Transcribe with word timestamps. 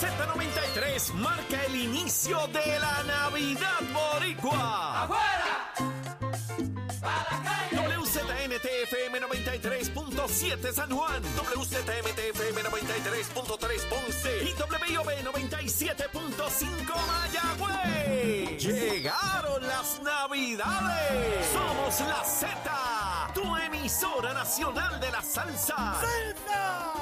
Z93 0.00 1.12
marca 1.14 1.64
el 1.66 1.76
inicio 1.76 2.46
de 2.48 2.78
la 2.78 3.02
Navidad 3.04 3.80
Boricua. 3.92 5.08
WZMTFM 7.72 9.20
93.7 9.20 10.72
San 10.72 10.90
Juan, 10.90 11.22
WZMTFM 11.36 12.62
93.3 12.64 13.88
Ponce 13.88 14.42
y 14.42 14.54
WIOB 14.54 15.08
97.5 15.32 16.94
Mayagüez. 17.06 18.62
Llegaron 18.62 19.66
las 19.66 20.00
Navidades. 20.02 21.46
Somos 21.52 22.00
la 22.08 22.24
Z, 22.24 23.19
tu 23.32 23.56
emisora 23.56 24.34
nacional 24.34 25.00
de 25.00 25.10
la 25.10 25.22
salsa. 25.22 26.00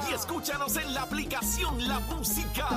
Y 0.09 0.13
escúchanos 0.13 0.75
en 0.75 0.93
la 0.93 1.03
aplicación 1.03 1.87
La 1.87 1.99
Música. 1.99 2.67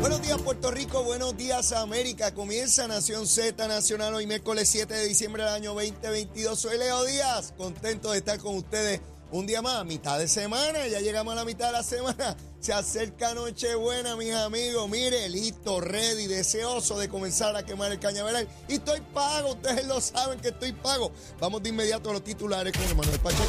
Buenos 0.00 0.22
días 0.22 0.40
Puerto 0.42 0.70
Rico, 0.70 1.02
buenos 1.04 1.36
días 1.36 1.72
América. 1.72 2.34
Comienza 2.34 2.86
Nación 2.86 3.26
Z 3.26 3.66
Nacional 3.68 4.14
hoy 4.14 4.26
miércoles 4.26 4.68
7 4.68 4.92
de 4.92 5.06
diciembre 5.06 5.44
del 5.44 5.52
año 5.52 5.74
2022. 5.74 6.58
Soy 6.58 6.78
Leo 6.78 7.04
Díaz, 7.04 7.54
contento 7.56 8.12
de 8.12 8.18
estar 8.18 8.38
con 8.38 8.56
ustedes 8.56 9.00
un 9.30 9.46
día 9.46 9.62
más, 9.62 9.84
mitad 9.84 10.18
de 10.18 10.28
semana. 10.28 10.86
Ya 10.86 11.00
llegamos 11.00 11.32
a 11.32 11.36
la 11.36 11.44
mitad 11.44 11.66
de 11.66 11.72
la 11.72 11.82
semana. 11.82 12.36
Se 12.60 12.72
acerca 12.72 13.34
Nochebuena, 13.34 14.16
mis 14.16 14.32
amigos. 14.32 14.88
Mire, 14.88 15.28
listo, 15.28 15.80
ready, 15.80 16.26
deseoso 16.26 16.98
de 16.98 17.08
comenzar 17.08 17.54
a 17.56 17.64
quemar 17.64 17.92
el 17.92 17.98
cañaveral. 17.98 18.48
Y 18.68 18.74
estoy 18.74 19.00
pago, 19.14 19.52
ustedes 19.52 19.86
lo 19.86 20.00
saben 20.00 20.40
que 20.40 20.48
estoy 20.48 20.72
pago. 20.72 21.12
Vamos 21.38 21.62
de 21.62 21.68
inmediato 21.68 22.10
a 22.10 22.14
los 22.14 22.24
titulares 22.24 22.72
con 22.72 22.84
Emanuel 22.84 23.20
Pacheco. 23.20 23.44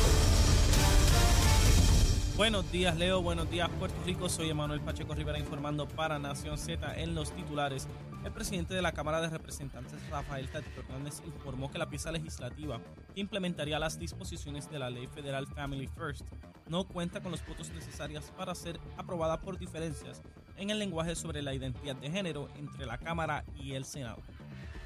Buenos 2.37 2.71
días, 2.71 2.95
Leo. 2.95 3.23
Buenos 3.23 3.49
días, 3.49 3.67
Puerto 3.79 3.97
Rico. 4.05 4.29
Soy 4.29 4.51
Emanuel 4.51 4.79
Pacheco 4.81 5.15
Rivera 5.15 5.39
informando 5.39 5.87
para 5.87 6.19
Nación 6.19 6.59
Z 6.59 6.95
en 7.01 7.15
los 7.15 7.31
titulares. 7.31 7.87
El 8.27 8.33
presidente 8.33 8.73
de 8.73 8.81
la 8.81 8.91
Cámara 8.91 9.21
de 9.21 9.29
Representantes, 9.29 10.05
Rafael 10.09 10.49
Tatito 10.49 10.81
Hernández, 10.81 11.21
informó 11.25 11.71
que 11.71 11.77
la 11.77 11.89
pieza 11.89 12.11
legislativa 12.11 12.81
que 13.15 13.21
implementaría 13.21 13.79
las 13.79 13.97
disposiciones 13.97 14.69
de 14.69 14.79
la 14.79 14.89
Ley 14.89 15.07
Federal 15.07 15.47
Family 15.47 15.87
First 15.87 16.25
no 16.67 16.85
cuenta 16.85 17.21
con 17.21 17.31
los 17.31 17.47
votos 17.47 17.69
necesarios 17.69 18.25
para 18.37 18.53
ser 18.53 18.81
aprobada 18.97 19.39
por 19.39 19.57
diferencias 19.57 20.21
en 20.57 20.71
el 20.71 20.77
lenguaje 20.77 21.15
sobre 21.15 21.41
la 21.41 21.53
identidad 21.53 21.95
de 21.95 22.11
género 22.11 22.49
entre 22.57 22.85
la 22.85 22.97
Cámara 22.97 23.45
y 23.55 23.75
el 23.75 23.85
Senado. 23.85 24.21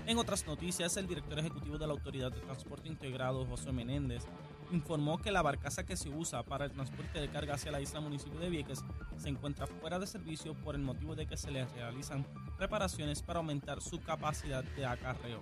En 0.05 0.19
otras 0.19 0.45
noticias, 0.45 0.95
el 0.97 1.07
director 1.07 1.39
ejecutivo 1.39 1.79
de 1.79 1.87
la 1.87 1.93
Autoridad 1.93 2.31
de 2.31 2.41
Transporte 2.41 2.89
Integrado, 2.89 3.47
José 3.47 3.71
Menéndez, 3.71 4.23
informó 4.71 5.17
que 5.21 5.31
la 5.31 5.41
barcaza 5.41 5.85
que 5.85 5.97
se 5.97 6.09
usa 6.09 6.43
para 6.43 6.65
el 6.65 6.71
transporte 6.71 7.19
de 7.19 7.29
carga 7.29 7.55
hacia 7.55 7.71
la 7.71 7.81
isla 7.81 7.99
municipio 7.99 8.39
de 8.39 8.49
Vieques 8.49 8.83
se 9.17 9.29
encuentra 9.29 9.67
fuera 9.67 9.99
de 9.99 10.07
servicio 10.07 10.53
por 10.53 10.75
el 10.75 10.81
motivo 10.81 11.15
de 11.15 11.27
que 11.27 11.37
se 11.37 11.51
le 11.51 11.65
realizan 11.65 12.25
reparaciones 12.57 13.21
para 13.21 13.39
aumentar 13.39 13.81
su 13.81 14.01
capacidad 14.01 14.63
de 14.63 14.85
acarreo. 14.85 15.39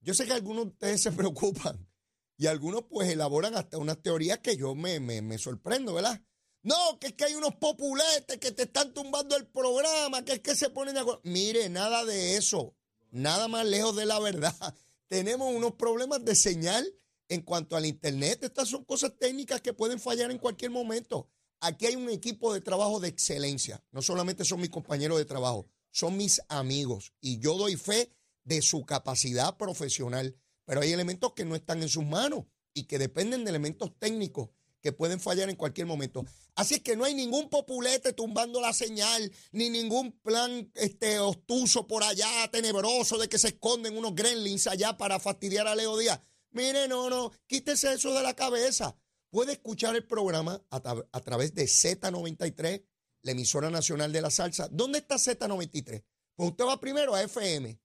yo 0.00 0.14
sé 0.14 0.26
que 0.26 0.32
algunos 0.32 0.66
de 0.66 0.70
ustedes 0.70 1.02
se 1.02 1.10
preocupan 1.12 1.88
y 2.36 2.46
algunos 2.46 2.84
pues 2.84 3.08
elaboran 3.08 3.56
hasta 3.56 3.78
unas 3.78 4.00
teorías 4.00 4.38
que 4.38 4.56
yo 4.56 4.76
me, 4.76 5.00
me, 5.00 5.22
me 5.22 5.38
sorprendo, 5.38 5.94
¿verdad? 5.94 6.22
No, 6.62 6.98
que 7.00 7.08
es 7.08 7.12
que 7.14 7.24
hay 7.24 7.34
unos 7.34 7.56
populetes 7.56 8.38
que 8.38 8.52
te 8.52 8.64
están 8.64 8.94
tumbando 8.94 9.36
el 9.36 9.46
programa, 9.46 10.24
que 10.24 10.34
es 10.34 10.40
que 10.40 10.54
se 10.54 10.70
ponen 10.70 10.98
acuerdo. 10.98 11.22
Mire, 11.24 11.68
nada 11.68 12.04
de 12.04 12.36
eso, 12.36 12.76
nada 13.10 13.48
más 13.48 13.66
lejos 13.66 13.96
de 13.96 14.06
la 14.06 14.18
verdad. 14.18 14.54
Tenemos 15.08 15.54
unos 15.54 15.74
problemas 15.74 16.24
de 16.24 16.34
señal 16.34 16.86
en 17.28 17.42
cuanto 17.42 17.76
al 17.76 17.86
Internet. 17.86 18.44
Estas 18.44 18.68
son 18.68 18.84
cosas 18.84 19.12
técnicas 19.18 19.60
que 19.60 19.72
pueden 19.72 19.98
fallar 19.98 20.30
en 20.30 20.38
cualquier 20.38 20.70
momento. 20.70 21.28
Aquí 21.60 21.86
hay 21.86 21.96
un 21.96 22.08
equipo 22.08 22.54
de 22.54 22.60
trabajo 22.60 23.00
de 23.00 23.08
excelencia. 23.08 23.82
No 23.92 24.02
solamente 24.02 24.44
son 24.44 24.60
mis 24.60 24.70
compañeros 24.70 25.18
de 25.18 25.24
trabajo, 25.24 25.68
son 25.90 26.16
mis 26.16 26.40
amigos. 26.48 27.12
Y 27.20 27.38
yo 27.38 27.56
doy 27.56 27.76
fe 27.76 28.12
de 28.44 28.62
su 28.62 28.84
capacidad 28.84 29.56
profesional. 29.56 30.36
Pero 30.64 30.80
hay 30.80 30.92
elementos 30.92 31.32
que 31.34 31.44
no 31.44 31.56
están 31.56 31.82
en 31.82 31.88
sus 31.88 32.04
manos 32.04 32.44
y 32.72 32.84
que 32.84 32.98
dependen 32.98 33.44
de 33.44 33.50
elementos 33.50 33.92
técnicos 33.98 34.50
que 34.80 34.92
pueden 34.92 35.20
fallar 35.20 35.48
en 35.50 35.56
cualquier 35.56 35.86
momento. 35.86 36.24
Así 36.54 36.74
es 36.74 36.80
que 36.80 36.96
no 36.96 37.04
hay 37.04 37.14
ningún 37.14 37.48
populete 37.48 38.12
tumbando 38.12 38.60
la 38.60 38.72
señal, 38.72 39.30
ni 39.52 39.70
ningún 39.70 40.12
plan 40.20 40.70
este, 40.74 41.18
obtuso 41.18 41.86
por 41.86 42.02
allá, 42.02 42.48
tenebroso, 42.50 43.18
de 43.18 43.28
que 43.28 43.38
se 43.38 43.48
esconden 43.48 43.96
unos 43.96 44.14
gremlins 44.14 44.66
allá 44.66 44.96
para 44.96 45.20
fastidiar 45.20 45.66
a 45.66 45.74
Leo 45.74 45.96
Díaz. 45.96 46.20
Mire, 46.50 46.88
no, 46.88 47.08
no, 47.08 47.32
quítese 47.46 47.92
eso 47.92 48.12
de 48.12 48.22
la 48.22 48.34
cabeza. 48.34 48.96
Puede 49.30 49.52
escuchar 49.52 49.94
el 49.94 50.06
programa 50.06 50.62
a, 50.70 50.76
a 51.12 51.20
través 51.20 51.54
de 51.54 51.64
Z93, 51.64 52.84
la 53.22 53.30
emisora 53.30 53.70
nacional 53.70 54.12
de 54.12 54.20
la 54.20 54.30
salsa. 54.30 54.68
¿Dónde 54.70 54.98
está 54.98 55.16
Z93? 55.16 56.04
Pues 56.34 56.50
usted 56.50 56.64
va 56.64 56.80
primero 56.80 57.14
a 57.14 57.22
FM. 57.22 57.78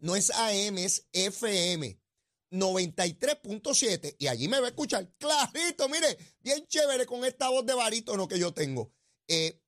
No 0.00 0.16
es 0.16 0.30
AM, 0.30 0.78
es 0.78 1.06
FM. 1.12 2.01
93.7 2.52 4.16
y 4.18 4.26
allí 4.28 4.46
me 4.46 4.60
va 4.60 4.66
a 4.66 4.70
escuchar 4.70 5.10
clarito, 5.18 5.88
mire, 5.88 6.18
bien 6.40 6.66
chévere 6.66 7.06
con 7.06 7.24
esta 7.24 7.48
voz 7.48 7.64
de 7.66 7.74
barítono 7.74 8.28
que 8.28 8.38
yo 8.38 8.52
tengo. 8.52 8.92
Eh, 9.26 9.58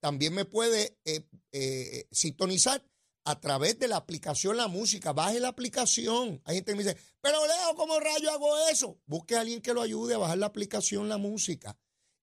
también 0.00 0.34
me 0.34 0.44
puede 0.44 0.98
eh, 1.04 1.28
eh, 1.52 2.06
sintonizar 2.10 2.84
a 3.24 3.38
través 3.38 3.78
de 3.78 3.88
la 3.88 3.96
aplicación 3.96 4.56
La 4.56 4.68
Música. 4.68 5.12
Baje 5.12 5.38
la 5.40 5.48
aplicación. 5.48 6.40
Hay 6.44 6.56
gente 6.56 6.72
que 6.72 6.76
me 6.76 6.82
dice, 6.82 6.96
pero 7.20 7.46
Leo, 7.46 7.76
¿cómo 7.76 8.00
rayo 8.00 8.30
hago 8.30 8.68
eso? 8.68 9.00
Busque 9.06 9.36
a 9.36 9.40
alguien 9.40 9.60
que 9.60 9.74
lo 9.74 9.82
ayude 9.82 10.14
a 10.14 10.18
bajar 10.18 10.38
la 10.38 10.46
aplicación 10.46 11.08
La 11.08 11.18
Música. 11.18 11.78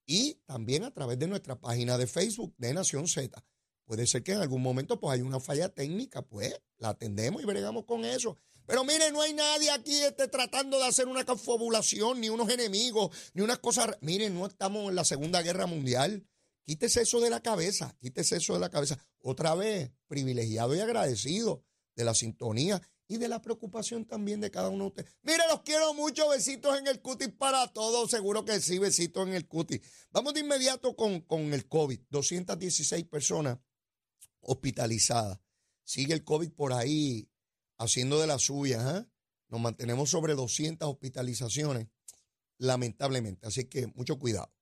Y 0.05 0.35
también 0.45 0.83
a 0.83 0.91
través 0.91 1.19
de 1.19 1.27
nuestra 1.27 1.59
página 1.59 1.97
de 1.97 2.07
Facebook 2.07 2.53
de 2.57 2.73
Nación 2.73 3.07
Z. 3.07 3.43
Puede 3.89 4.05
ser 4.05 4.21
que 4.21 4.33
en 4.33 4.41
algún 4.41 4.61
momento 4.61 4.99
pues 4.99 5.15
hay 5.15 5.21
una 5.23 5.39
falla 5.39 5.67
técnica, 5.67 6.21
pues 6.21 6.55
la 6.77 6.89
atendemos 6.89 7.41
y 7.41 7.45
bregamos 7.45 7.85
con 7.85 8.05
eso. 8.05 8.37
Pero 8.67 8.83
mire, 8.83 9.11
no 9.11 9.19
hay 9.19 9.33
nadie 9.33 9.71
aquí 9.71 9.99
este, 10.03 10.27
tratando 10.27 10.77
de 10.77 10.85
hacer 10.85 11.07
una 11.07 11.25
confabulación, 11.25 12.21
ni 12.21 12.29
unos 12.29 12.49
enemigos, 12.51 13.09
ni 13.33 13.41
unas 13.41 13.57
cosas. 13.57 13.97
Mire, 14.01 14.29
no 14.29 14.45
estamos 14.45 14.89
en 14.89 14.95
la 14.95 15.03
Segunda 15.03 15.41
Guerra 15.41 15.65
Mundial. 15.65 16.23
Quítese 16.65 17.01
eso 17.01 17.19
de 17.19 17.31
la 17.31 17.39
cabeza, 17.39 17.97
quítese 17.99 18.35
eso 18.37 18.53
de 18.53 18.59
la 18.59 18.69
cabeza. 18.69 18.99
Otra 19.23 19.55
vez, 19.55 19.89
privilegiado 20.07 20.75
y 20.75 20.81
agradecido 20.81 21.63
de 21.95 22.03
la 22.03 22.13
sintonía 22.13 22.79
y 23.07 23.17
de 23.17 23.27
la 23.27 23.41
preocupación 23.41 24.05
también 24.05 24.39
de 24.39 24.51
cada 24.51 24.69
uno 24.69 24.83
de 24.83 24.87
ustedes. 24.89 25.17
Mire, 25.23 25.41
los 25.49 25.63
quiero 25.63 25.95
mucho, 25.95 26.29
besitos 26.29 26.77
en 26.77 26.85
el 26.85 27.01
cutis 27.01 27.29
para 27.29 27.65
todos, 27.73 28.11
seguro 28.11 28.45
que 28.45 28.59
sí, 28.61 28.77
besitos 28.77 29.27
en 29.27 29.33
el 29.33 29.47
cutis. 29.47 29.81
Vamos 30.11 30.35
de 30.35 30.41
inmediato 30.41 30.95
con, 30.95 31.21
con 31.21 31.55
el 31.55 31.67
COVID, 31.67 32.01
216 32.11 33.05
personas 33.05 33.57
hospitalizadas. 34.41 35.39
Sigue 35.83 36.13
el 36.13 36.23
COVID 36.23 36.51
por 36.51 36.73
ahí 36.73 37.29
haciendo 37.77 38.19
de 38.19 38.27
la 38.27 38.39
suya. 38.39 38.97
¿eh? 38.97 39.05
Nos 39.47 39.61
mantenemos 39.61 40.09
sobre 40.09 40.35
200 40.35 40.87
hospitalizaciones, 40.87 41.87
lamentablemente. 42.57 43.47
Así 43.47 43.65
que 43.65 43.87
mucho 43.87 44.19
cuidado. 44.19 44.53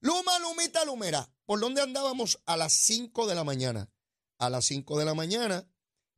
Luma, 0.00 0.38
Lumita, 0.40 0.84
Lumera. 0.84 1.32
¿Por 1.44 1.60
dónde 1.60 1.80
andábamos? 1.80 2.42
A 2.46 2.56
las 2.56 2.72
5 2.72 3.26
de 3.26 3.34
la 3.34 3.44
mañana. 3.44 3.92
A 4.38 4.50
las 4.50 4.64
5 4.64 4.98
de 4.98 5.04
la 5.04 5.14
mañana 5.14 5.68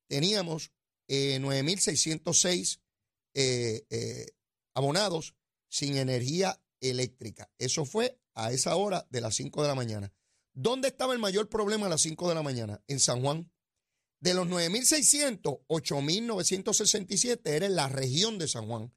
teníamos 0.07 0.73
eh, 1.09 1.39
9.606 1.41 2.81
eh, 3.35 3.87
eh, 3.91 4.27
abonados 4.75 5.35
sin 5.69 5.97
energía 5.97 6.63
eléctrica. 6.81 7.51
Eso 7.59 7.85
fue 7.85 8.19
a 8.35 8.53
esa 8.53 8.77
hora 8.77 9.07
de 9.11 9.21
las 9.21 9.35
5 9.35 9.63
de 9.63 9.69
la 9.69 9.75
mañana. 9.75 10.13
¿Dónde 10.55 10.89
estaba 10.89 11.13
el 11.13 11.19
mayor 11.19 11.49
problema 11.49 11.87
a 11.87 11.89
las 11.89 12.03
5 12.03 12.29
de 12.29 12.35
la 12.35 12.43
mañana? 12.43 12.83
En 12.87 13.01
San 13.01 13.21
Juan. 13.21 13.51
De 14.21 14.33
los 14.33 14.47
9.600, 14.47 15.67
8.967 15.67 17.41
era 17.45 17.67
en 17.67 17.75
la 17.75 17.89
región 17.89 18.39
de 18.39 18.49
San 18.49 18.67
Juan. 18.67 18.95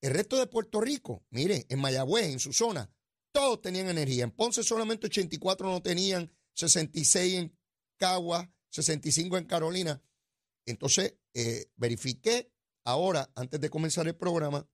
El 0.00 0.12
resto 0.12 0.38
de 0.38 0.46
Puerto 0.46 0.80
Rico, 0.80 1.24
mire, 1.30 1.66
en 1.68 1.80
Mayagüez, 1.80 2.26
en 2.26 2.38
su 2.38 2.52
zona, 2.52 2.92
todos 3.32 3.62
tenían 3.62 3.88
energía. 3.88 4.24
En 4.24 4.30
Ponce 4.30 4.62
solamente 4.62 5.06
84 5.06 5.68
no 5.68 5.82
tenían, 5.82 6.32
66 6.54 7.34
en 7.34 7.58
Cagua, 7.96 8.52
65 8.68 9.38
en 9.38 9.46
Carolina. 9.46 10.02
Entonces, 10.66 11.16
eh, 11.34 11.66
verifiqué 11.76 12.52
ahora, 12.84 13.32
antes 13.34 13.60
de 13.60 13.70
comenzar 13.70 14.06
el 14.06 14.16
programa, 14.16 14.68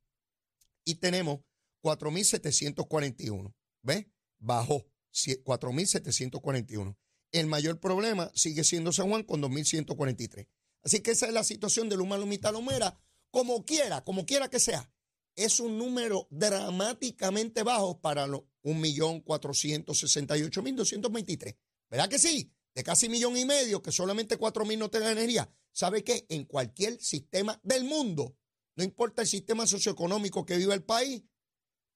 y 0.85 0.97
tenemos 0.97 1.41
4.741. 1.83 3.55
¿Ves? 3.83 4.07
Bajó 4.39 4.85
4.741. 5.17 6.97
El 7.33 7.47
mayor 7.47 7.81
problema 7.81 8.31
sigue 8.35 8.63
siendo 8.65 8.93
San 8.93 9.09
Juan 9.09 9.23
con 9.25 9.41
2.143. 9.43 10.47
Así 10.83 11.01
que 11.01 11.13
esa 11.13 11.27
es 11.27 11.33
la 11.33 11.43
situación 11.43 11.89
de 11.89 11.97
Luma 11.97 12.17
Lumita 12.17 12.53
Lomera, 12.53 12.97
como 13.31 13.65
quiera, 13.65 14.05
como 14.05 14.25
quiera 14.25 14.49
que 14.49 14.61
sea. 14.61 14.89
Es 15.35 15.59
un 15.61 15.79
número 15.79 16.29
dramáticamente 16.31 17.63
bajo 17.63 18.01
para 18.01 18.27
los 18.27 18.43
1.468.223. 18.63 21.59
¿Verdad 21.91 22.09
que 22.09 22.19
sí? 22.19 22.51
De 22.75 22.83
casi 22.85 23.09
millón 23.09 23.37
y 23.37 23.45
medio, 23.45 23.83
que 23.83 23.93
solamente 23.93 24.39
4.000 24.39 24.79
no 24.79 24.91
tengan 24.91 25.13
energía. 25.13 25.51
¿Sabe 25.73 26.05
qué? 26.05 26.27
En 26.29 26.45
cualquier 26.45 27.03
sistema 27.03 27.61
del 27.63 27.85
mundo, 27.85 28.37
no 28.77 28.85
importa 28.85 29.23
el 29.23 29.29
sistema 29.29 29.67
socioeconómico 29.67 30.47
que 30.47 30.57
viva 30.57 30.75
el 30.75 30.85
país, 30.85 31.25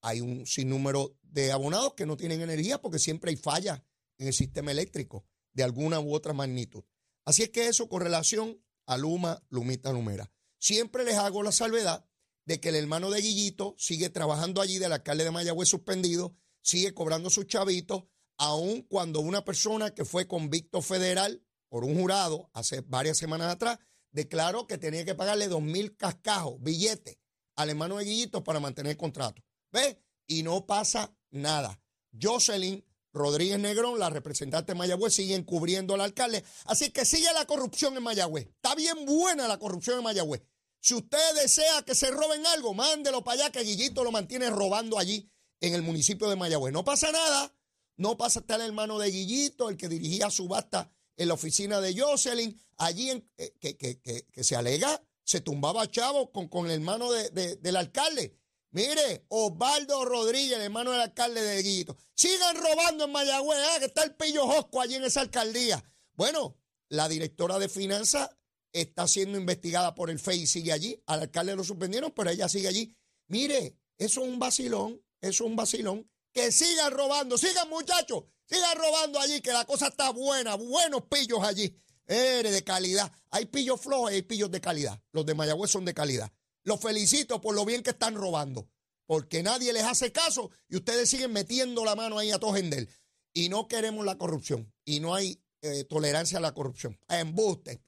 hay 0.02 0.20
un 0.20 0.46
sinnúmero 0.46 1.16
de 1.22 1.52
abonados 1.52 1.94
que 1.94 2.06
no 2.06 2.16
tienen 2.16 2.40
energía 2.40 2.80
porque 2.80 2.98
siempre 2.98 3.30
hay 3.30 3.36
fallas 3.36 3.82
en 4.18 4.26
el 4.26 4.32
sistema 4.32 4.70
eléctrico 4.70 5.24
de 5.52 5.62
alguna 5.62 6.00
u 6.00 6.14
otra 6.14 6.32
magnitud. 6.32 6.84
Así 7.24 7.42
es 7.42 7.50
que 7.50 7.68
eso 7.68 7.88
con 7.88 8.02
relación 8.02 8.60
a 8.86 8.96
Luma, 8.96 9.42
Lumita, 9.50 9.92
Lumera. 9.92 10.32
Siempre 10.58 11.04
les 11.04 11.14
hago 11.14 11.42
la 11.42 11.52
salvedad 11.52 12.06
de 12.44 12.60
que 12.60 12.70
el 12.70 12.76
hermano 12.76 13.10
de 13.10 13.20
Guillito 13.20 13.74
sigue 13.78 14.10
trabajando 14.10 14.60
allí 14.60 14.78
del 14.78 14.92
alcalde 14.92 15.24
de 15.24 15.30
Mayagüez 15.30 15.68
suspendido, 15.68 16.36
sigue 16.62 16.92
cobrando 16.94 17.30
sus 17.30 17.46
chavitos, 17.46 18.04
aun 18.38 18.82
cuando 18.82 19.20
una 19.20 19.44
persona 19.44 19.94
que 19.94 20.04
fue 20.04 20.26
convicto 20.26 20.82
federal 20.82 21.44
por 21.68 21.84
un 21.84 21.94
jurado 21.94 22.50
hace 22.52 22.80
varias 22.80 23.18
semanas 23.18 23.52
atrás 23.52 23.78
declaró 24.10 24.66
que 24.66 24.78
tenía 24.78 25.04
que 25.04 25.14
pagarle 25.14 25.48
dos 25.48 25.62
mil 25.62 25.96
cascajos, 25.96 26.60
billetes, 26.60 27.18
al 27.54 27.70
hermano 27.70 27.98
de 27.98 28.04
Guillito 28.04 28.42
para 28.42 28.60
mantener 28.60 28.92
el 28.92 28.96
contrato. 28.96 29.42
¿Ves? 29.72 29.96
Y 30.26 30.42
no 30.42 30.66
pasa 30.66 31.14
nada. 31.30 31.80
Jocelyn 32.20 32.84
Rodríguez 33.12 33.58
Negrón, 33.58 33.98
la 33.98 34.10
representante 34.10 34.72
de 34.72 34.78
Mayagüez, 34.78 35.14
siguen 35.14 35.44
cubriendo 35.44 35.94
al 35.94 36.00
alcalde. 36.00 36.44
Así 36.66 36.90
que 36.90 37.04
sigue 37.04 37.32
la 37.32 37.46
corrupción 37.46 37.96
en 37.96 38.02
Mayagüez. 38.02 38.46
Está 38.46 38.74
bien 38.74 39.04
buena 39.04 39.48
la 39.48 39.58
corrupción 39.58 39.98
en 39.98 40.04
Mayagüez. 40.04 40.42
Si 40.80 40.94
usted 40.94 41.34
desea 41.34 41.82
que 41.82 41.94
se 41.94 42.10
roben 42.10 42.46
algo, 42.46 42.72
mándelo 42.72 43.22
para 43.22 43.42
allá, 43.42 43.52
que 43.52 43.62
Guillito 43.62 44.02
lo 44.04 44.12
mantiene 44.12 44.48
robando 44.50 44.98
allí 44.98 45.30
en 45.60 45.74
el 45.74 45.82
municipio 45.82 46.28
de 46.28 46.36
Mayagüez. 46.36 46.72
No 46.72 46.84
pasa 46.84 47.12
nada. 47.12 47.54
No 47.96 48.16
pasa 48.16 48.40
estar 48.40 48.58
el 48.60 48.68
hermano 48.68 48.98
de 48.98 49.10
Guillito, 49.10 49.68
el 49.68 49.76
que 49.76 49.88
dirigía 49.88 50.30
subasta 50.30 50.90
en 51.16 51.28
la 51.28 51.34
oficina 51.34 51.82
de 51.82 52.00
Jocelyn, 52.00 52.58
allí 52.78 53.10
en, 53.10 53.30
eh, 53.36 53.52
que, 53.60 54.42
se 54.42 54.56
alega, 54.56 55.02
se 55.22 55.42
tumbaba 55.42 55.86
chavo 55.90 56.32
con, 56.32 56.48
con 56.48 56.64
el 56.64 56.72
hermano 56.72 57.12
del 57.12 57.76
alcalde. 57.76 58.39
Mire, 58.72 59.24
Osvaldo 59.28 60.04
Rodríguez, 60.04 60.56
el 60.56 60.62
hermano 60.62 60.92
del 60.92 61.00
alcalde 61.00 61.42
de 61.42 61.62
Guillito. 61.62 61.96
Sigan 62.14 62.56
robando 62.56 63.04
en 63.04 63.12
Mayagüez, 63.12 63.58
¿eh? 63.58 63.78
que 63.80 63.86
está 63.86 64.04
el 64.04 64.14
pillo 64.14 64.46
Josco 64.46 64.80
allí 64.80 64.94
en 64.94 65.04
esa 65.04 65.22
alcaldía. 65.22 65.82
Bueno, 66.14 66.56
la 66.88 67.08
directora 67.08 67.58
de 67.58 67.68
finanzas 67.68 68.30
está 68.72 69.08
siendo 69.08 69.38
investigada 69.38 69.94
por 69.94 70.08
el 70.08 70.20
FEI 70.20 70.42
y 70.42 70.46
sigue 70.46 70.72
allí. 70.72 71.02
Al 71.06 71.20
alcalde 71.20 71.56
lo 71.56 71.64
suspendieron, 71.64 72.12
pero 72.12 72.30
ella 72.30 72.48
sigue 72.48 72.68
allí. 72.68 72.96
Mire, 73.26 73.76
eso 73.98 74.22
es 74.22 74.28
un 74.28 74.38
vacilón, 74.38 75.02
eso 75.20 75.44
es 75.44 75.50
un 75.50 75.56
vacilón. 75.56 76.08
Que 76.32 76.52
sigan 76.52 76.92
robando, 76.92 77.36
sigan 77.36 77.68
muchachos, 77.68 78.22
sigan 78.46 78.76
robando 78.78 79.18
allí, 79.18 79.40
que 79.40 79.52
la 79.52 79.64
cosa 79.64 79.88
está 79.88 80.10
buena, 80.10 80.54
buenos 80.54 81.02
pillos 81.10 81.42
allí. 81.42 81.76
Eres 82.06 82.52
de 82.52 82.62
calidad. 82.62 83.10
Hay 83.30 83.46
pillos 83.46 83.80
flojos 83.80 84.12
y 84.12 84.16
hay 84.16 84.22
pillos 84.22 84.50
de 84.50 84.60
calidad. 84.60 85.00
Los 85.12 85.26
de 85.26 85.34
Mayagüez 85.34 85.70
son 85.70 85.84
de 85.84 85.94
calidad. 85.94 86.32
Los 86.62 86.80
felicito 86.80 87.40
por 87.40 87.54
lo 87.54 87.64
bien 87.64 87.82
que 87.82 87.90
están 87.90 88.14
robando, 88.14 88.68
porque 89.06 89.42
nadie 89.42 89.72
les 89.72 89.84
hace 89.84 90.12
caso 90.12 90.50
y 90.68 90.76
ustedes 90.76 91.10
siguen 91.10 91.32
metiendo 91.32 91.84
la 91.84 91.96
mano 91.96 92.18
ahí 92.18 92.30
a 92.30 92.38
Tojendel. 92.38 92.88
Y 93.32 93.48
no 93.48 93.68
queremos 93.68 94.04
la 94.04 94.18
corrupción 94.18 94.72
y 94.84 95.00
no 95.00 95.14
hay 95.14 95.42
eh, 95.62 95.84
tolerancia 95.84 96.38
a 96.38 96.40
la 96.40 96.52
corrupción. 96.52 96.98
A 97.08 97.20
embuste, 97.20 97.82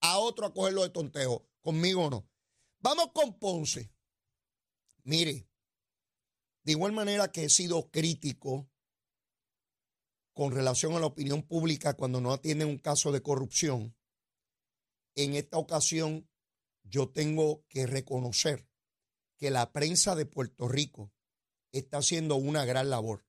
a 0.00 0.18
otro 0.18 0.46
a 0.46 0.54
cogerlo 0.54 0.82
de 0.82 0.90
tontejo, 0.90 1.46
conmigo 1.60 2.08
no. 2.10 2.28
Vamos 2.78 3.10
con 3.12 3.38
Ponce. 3.38 3.90
Mire, 5.04 5.48
de 6.64 6.72
igual 6.72 6.92
manera 6.92 7.30
que 7.30 7.44
he 7.44 7.50
sido 7.50 7.90
crítico 7.90 8.68
con 10.32 10.52
relación 10.52 10.94
a 10.94 11.00
la 11.00 11.06
opinión 11.06 11.42
pública 11.42 11.94
cuando 11.94 12.20
no 12.20 12.32
atienden 12.32 12.68
un 12.68 12.78
caso 12.78 13.12
de 13.12 13.22
corrupción, 13.22 13.96
en 15.14 15.34
esta 15.34 15.58
ocasión 15.58 16.28
yo 16.84 17.08
tengo 17.08 17.64
que 17.68 17.86
reconocer 17.86 18.68
que 19.36 19.50
la 19.50 19.72
prensa 19.72 20.14
de 20.14 20.26
Puerto 20.26 20.68
Rico 20.68 21.12
está 21.72 21.98
haciendo 21.98 22.36
una 22.36 22.64
gran 22.64 22.90
labor. 22.90 23.26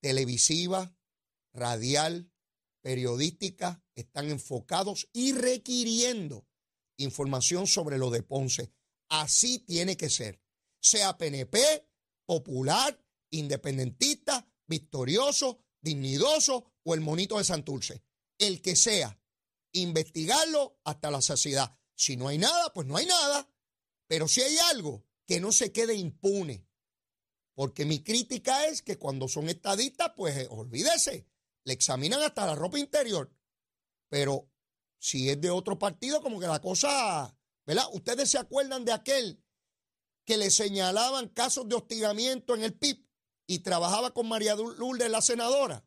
Televisiva, 0.00 0.96
radial, 1.52 2.32
periodística, 2.80 3.82
están 3.94 4.30
enfocados 4.30 5.08
y 5.12 5.32
requiriendo 5.32 6.46
información 6.98 7.66
sobre 7.66 7.98
lo 7.98 8.10
de 8.10 8.22
Ponce. 8.22 8.72
Así 9.08 9.58
tiene 9.60 9.96
que 9.96 10.10
ser. 10.10 10.40
Sea 10.80 11.16
PNP, 11.16 11.88
popular, 12.26 12.98
independentista, 13.30 14.46
victorioso, 14.66 15.64
dignidoso 15.80 16.72
o 16.82 16.94
el 16.94 17.00
monito 17.00 17.38
de 17.38 17.44
Santurce. 17.44 18.02
El 18.38 18.60
que 18.60 18.76
sea, 18.76 19.18
investigarlo 19.72 20.78
hasta 20.84 21.10
la 21.10 21.22
saciedad. 21.22 21.78
Si 21.94 22.16
no 22.16 22.28
hay 22.28 22.38
nada, 22.38 22.72
pues 22.72 22.86
no 22.86 22.96
hay 22.96 23.06
nada. 23.06 23.48
Pero 24.06 24.28
si 24.28 24.42
hay 24.42 24.56
algo, 24.70 25.04
que 25.26 25.40
no 25.40 25.52
se 25.52 25.72
quede 25.72 25.94
impune. 25.94 26.66
Porque 27.54 27.84
mi 27.84 28.02
crítica 28.02 28.66
es 28.66 28.82
que 28.82 28.98
cuando 28.98 29.28
son 29.28 29.48
estadistas, 29.48 30.12
pues 30.16 30.36
eh, 30.36 30.48
olvídese, 30.50 31.26
le 31.64 31.72
examinan 31.72 32.20
hasta 32.22 32.46
la 32.46 32.54
ropa 32.54 32.78
interior. 32.78 33.32
Pero 34.08 34.50
si 34.98 35.30
es 35.30 35.40
de 35.40 35.50
otro 35.50 35.78
partido, 35.78 36.22
como 36.22 36.40
que 36.40 36.46
la 36.46 36.60
cosa, 36.60 37.36
¿verdad? 37.64 37.84
Ustedes 37.92 38.30
se 38.30 38.38
acuerdan 38.38 38.84
de 38.84 38.92
aquel 38.92 39.44
que 40.24 40.36
le 40.36 40.50
señalaban 40.50 41.28
casos 41.28 41.68
de 41.68 41.76
hostigamiento 41.76 42.54
en 42.54 42.64
el 42.64 42.74
PIB 42.74 43.06
y 43.46 43.60
trabajaba 43.60 44.12
con 44.12 44.28
María 44.28 44.54
Lourdes, 44.54 45.10
la 45.10 45.20
senadora, 45.20 45.84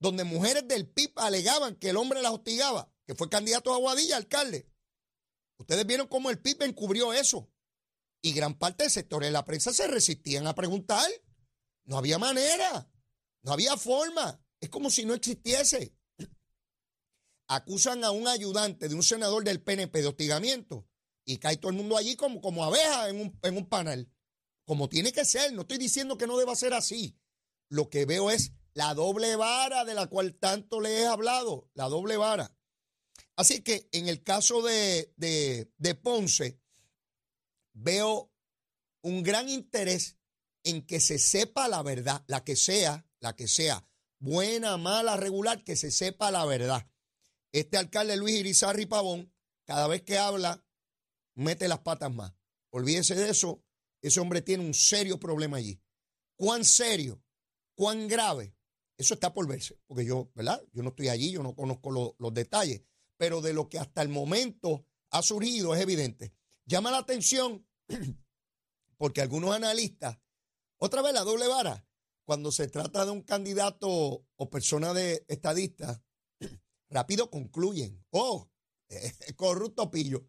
donde 0.00 0.24
mujeres 0.24 0.66
del 0.66 0.88
PIB 0.88 1.12
alegaban 1.16 1.76
que 1.76 1.90
el 1.90 1.96
hombre 1.96 2.20
las 2.20 2.32
hostigaba, 2.32 2.92
que 3.06 3.14
fue 3.14 3.28
candidato 3.28 3.72
a 3.72 3.76
Aguadilla, 3.76 4.16
alcalde. 4.16 4.68
Ustedes 5.58 5.86
vieron 5.86 6.06
cómo 6.06 6.30
el 6.30 6.38
PIB 6.38 6.62
encubrió 6.62 7.12
eso. 7.12 7.50
Y 8.22 8.32
gran 8.32 8.58
parte 8.58 8.84
del 8.84 8.90
sector 8.90 9.22
de 9.22 9.30
la 9.30 9.44
prensa 9.44 9.72
se 9.72 9.86
resistían 9.86 10.46
a 10.46 10.54
preguntar. 10.54 11.08
No 11.84 11.98
había 11.98 12.18
manera, 12.18 12.90
no 13.42 13.52
había 13.52 13.76
forma. 13.76 14.40
Es 14.60 14.68
como 14.68 14.90
si 14.90 15.04
no 15.04 15.14
existiese. 15.14 15.94
Acusan 17.48 18.04
a 18.04 18.10
un 18.10 18.28
ayudante 18.28 18.88
de 18.88 18.94
un 18.94 19.02
senador 19.02 19.42
del 19.44 19.62
PNP 19.62 20.02
de 20.02 20.08
hostigamiento 20.08 20.86
y 21.24 21.38
cae 21.38 21.56
todo 21.56 21.70
el 21.70 21.76
mundo 21.76 21.96
allí 21.96 22.16
como, 22.16 22.40
como 22.40 22.64
abeja 22.64 23.08
en 23.08 23.20
un, 23.20 23.38
en 23.42 23.56
un 23.56 23.66
panel. 23.68 24.12
Como 24.64 24.88
tiene 24.88 25.12
que 25.12 25.24
ser. 25.24 25.52
No 25.52 25.62
estoy 25.62 25.78
diciendo 25.78 26.18
que 26.18 26.26
no 26.26 26.36
deba 26.36 26.54
ser 26.56 26.74
así. 26.74 27.18
Lo 27.68 27.88
que 27.88 28.04
veo 28.04 28.30
es 28.30 28.52
la 28.74 28.94
doble 28.94 29.36
vara 29.36 29.84
de 29.84 29.94
la 29.94 30.06
cual 30.08 30.34
tanto 30.34 30.80
le 30.80 31.00
he 31.00 31.06
hablado. 31.06 31.70
La 31.74 31.88
doble 31.88 32.16
vara. 32.16 32.57
Así 33.38 33.62
que 33.62 33.88
en 33.92 34.08
el 34.08 34.24
caso 34.24 34.62
de, 34.62 35.14
Ponce, 36.02 36.60
veo 37.72 38.32
un 39.00 39.22
gran 39.22 39.48
interés 39.48 40.18
en 40.64 40.84
que 40.84 40.98
se 40.98 41.20
sepa 41.20 41.68
la 41.68 41.84
verdad, 41.84 42.24
la 42.26 42.42
que 42.42 42.56
sea, 42.56 43.06
la 43.20 43.36
que 43.36 43.46
sea, 43.46 43.88
buena, 44.18 44.76
mala, 44.76 45.16
regular, 45.16 45.62
que 45.62 45.76
se 45.76 45.92
sepa 45.92 46.32
la 46.32 46.44
verdad. 46.46 46.90
Este 47.52 47.76
alcalde 47.76 48.16
Luis 48.16 48.40
Irizarri 48.40 48.86
Pavón, 48.86 49.32
cada 49.64 49.86
vez 49.86 50.02
que 50.02 50.18
habla, 50.18 50.66
mete 51.36 51.68
las 51.68 51.78
patas 51.78 52.12
más. 52.12 52.34
Olvídese 52.70 53.14
de 53.14 53.30
eso. 53.30 53.62
Ese 54.02 54.18
hombre 54.18 54.42
tiene 54.42 54.64
un 54.64 54.74
serio 54.74 55.20
problema 55.20 55.58
allí. 55.58 55.80
¿Cuán 56.34 56.64
serio? 56.64 57.22
¿Cuán 57.76 58.08
grave? 58.08 58.56
Eso 58.96 59.14
está 59.14 59.32
por 59.32 59.46
verse, 59.46 59.78
porque 59.86 60.04
yo, 60.04 60.28
¿verdad? 60.34 60.60
Yo 60.72 60.82
no 60.82 60.88
estoy 60.88 61.06
allí, 61.06 61.30
yo 61.30 61.44
no 61.44 61.54
conozco 61.54 62.16
los 62.18 62.34
detalles, 62.34 62.82
pero 63.18 63.42
de 63.42 63.52
lo 63.52 63.68
que 63.68 63.78
hasta 63.78 64.00
el 64.00 64.08
momento 64.08 64.86
ha 65.10 65.22
surgido 65.22 65.74
es 65.74 65.82
evidente. 65.82 66.32
Llama 66.64 66.90
la 66.90 66.98
atención 66.98 67.66
porque 68.96 69.20
algunos 69.20 69.54
analistas, 69.54 70.18
otra 70.78 71.02
vez 71.02 71.12
la 71.12 71.24
doble 71.24 71.46
vara, 71.46 71.86
cuando 72.24 72.52
se 72.52 72.68
trata 72.68 73.04
de 73.04 73.10
un 73.10 73.22
candidato 73.22 73.88
o 74.36 74.50
persona 74.50 74.94
de 74.94 75.24
estadista, 75.28 76.02
rápido 76.90 77.30
concluyen. 77.30 78.04
Oh, 78.10 78.48
corrupto 79.36 79.90
pillo. 79.90 80.26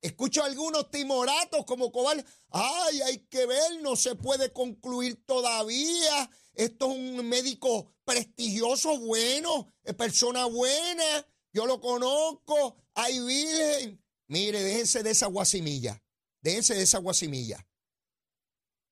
Escucho 0.00 0.42
a 0.42 0.46
algunos 0.46 0.90
timoratos 0.90 1.66
como 1.66 1.92
Cobal. 1.92 2.24
Ay, 2.48 3.02
hay 3.02 3.18
que 3.26 3.44
ver, 3.44 3.82
no 3.82 3.96
se 3.96 4.14
puede 4.14 4.50
concluir 4.50 5.26
todavía. 5.26 6.30
Esto 6.54 6.90
es 6.90 6.96
un 6.96 7.28
médico 7.28 7.92
prestigioso, 8.04 8.98
bueno, 8.98 9.68
persona 9.98 10.46
buena. 10.46 11.26
Yo 11.52 11.66
lo 11.66 11.80
conozco. 11.80 12.76
Ay, 12.94 13.18
virgen. 13.20 14.04
Mire, 14.28 14.62
déjense 14.62 15.02
de 15.02 15.10
esa 15.10 15.26
guasimilla. 15.26 16.02
Déjense 16.40 16.74
de 16.74 16.82
esa 16.82 16.98
guasimilla. 16.98 17.66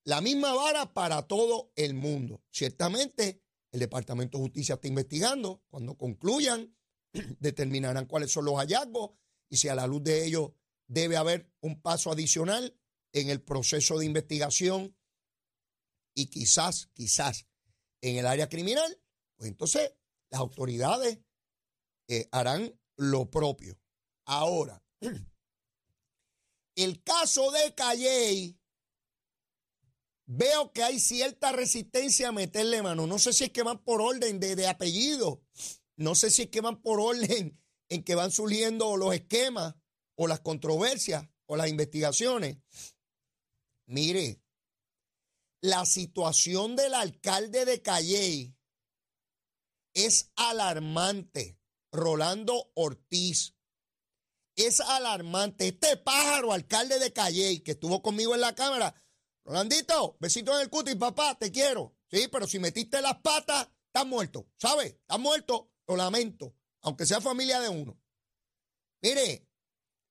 La 0.05 0.21
misma 0.21 0.55
vara 0.55 0.93
para 0.93 1.27
todo 1.27 1.73
el 1.77 1.95
mundo. 1.95 2.43
Ciertamente, 2.51 3.43
el 3.71 3.81
Departamento 3.81 4.39
de 4.39 4.45
Justicia 4.45 4.77
está 4.77 4.89
investigando. 4.89 5.63
Cuando 5.69 5.97
concluyan, 5.97 6.75
determinarán 7.41 8.07
cuáles 8.07 8.33
son 8.33 8.45
los 8.45 8.57
hallazgos 8.57 9.11
y 9.49 9.57
si 9.57 9.69
a 9.69 9.75
la 9.75 9.87
luz 9.87 10.03
de 10.03 10.25
ellos 10.27 10.53
debe 10.87 11.17
haber 11.17 11.53
un 11.61 11.81
paso 11.81 12.11
adicional 12.11 12.79
en 13.13 13.29
el 13.31 13.43
proceso 13.43 13.99
de 13.99 14.07
investigación 14.07 14.97
y 16.15 16.27
quizás, 16.27 16.89
quizás 16.95 17.47
en 18.01 18.17
el 18.17 18.27
área 18.27 18.49
criminal, 18.49 19.01
pues 19.37 19.51
entonces 19.51 19.93
las 20.31 20.41
autoridades 20.41 21.19
eh, 22.09 22.29
harán 22.33 22.79
lo 22.97 23.31
propio. 23.31 23.79
Ahora, 24.25 24.83
el 26.75 27.03
caso 27.03 27.51
de 27.51 27.75
Calley, 27.75 28.59
veo 30.27 30.73
que 30.73 30.83
hay 30.83 31.01
cierta 31.01 31.53
resistencia 31.53 32.29
a 32.29 32.33
meterle 32.33 32.83
mano. 32.83 33.07
No 33.07 33.19
sé 33.19 33.33
si 33.33 33.45
es 33.45 33.51
que 33.51 33.63
van 33.63 33.83
por 33.83 34.01
orden 34.01 34.41
de, 34.41 34.57
de 34.57 34.67
apellido, 34.67 35.43
no 35.97 36.15
sé 36.15 36.31
si 36.31 36.43
es 36.43 36.49
que 36.49 36.61
van 36.61 36.81
por 36.81 37.01
orden 37.01 37.59
en 37.89 38.05
que 38.05 38.15
van 38.15 38.31
surgiendo 38.31 38.97
los 38.97 39.15
esquemas 39.15 39.75
o 40.15 40.27
las 40.27 40.41
controversias 40.41 41.27
o 41.47 41.57
las 41.57 41.69
investigaciones. 41.69 42.59
Mire, 43.87 44.43
la 45.61 45.87
situación 45.87 46.77
del 46.77 46.95
alcalde 46.95 47.65
de 47.65 47.83
Calley 47.83 48.55
es 49.95 50.31
alarmante. 50.37 51.58
Rolando 51.99 52.71
Ortiz. 52.75 53.55
Es 54.57 54.81
alarmante. 54.81 55.69
Este 55.69 55.97
pájaro, 55.97 56.53
alcalde 56.53 56.99
de 56.99 57.13
Calley, 57.13 57.61
que 57.61 57.73
estuvo 57.73 58.03
conmigo 58.03 58.35
en 58.35 58.41
la 58.41 58.55
cámara. 58.55 58.95
Rolandito, 59.45 60.17
besito 60.21 60.55
en 60.55 60.63
el 60.63 60.71
cutis, 60.71 60.97
papá, 60.97 61.37
te 61.39 61.51
quiero. 61.51 61.97
Sí, 62.11 62.29
pero 62.31 62.47
si 62.47 62.59
metiste 62.59 63.01
las 63.03 63.19
patas, 63.21 63.69
estás 63.87 64.07
muerto. 64.07 64.49
¿Sabes? 64.57 64.95
Estás 64.95 65.19
muerto. 65.19 65.71
Lo 65.87 65.97
lamento. 65.97 66.55
Aunque 66.83 67.07
sea 67.07 67.21
familia 67.21 67.61
de 67.61 67.69
uno. 67.69 68.01
Mire, 69.03 69.47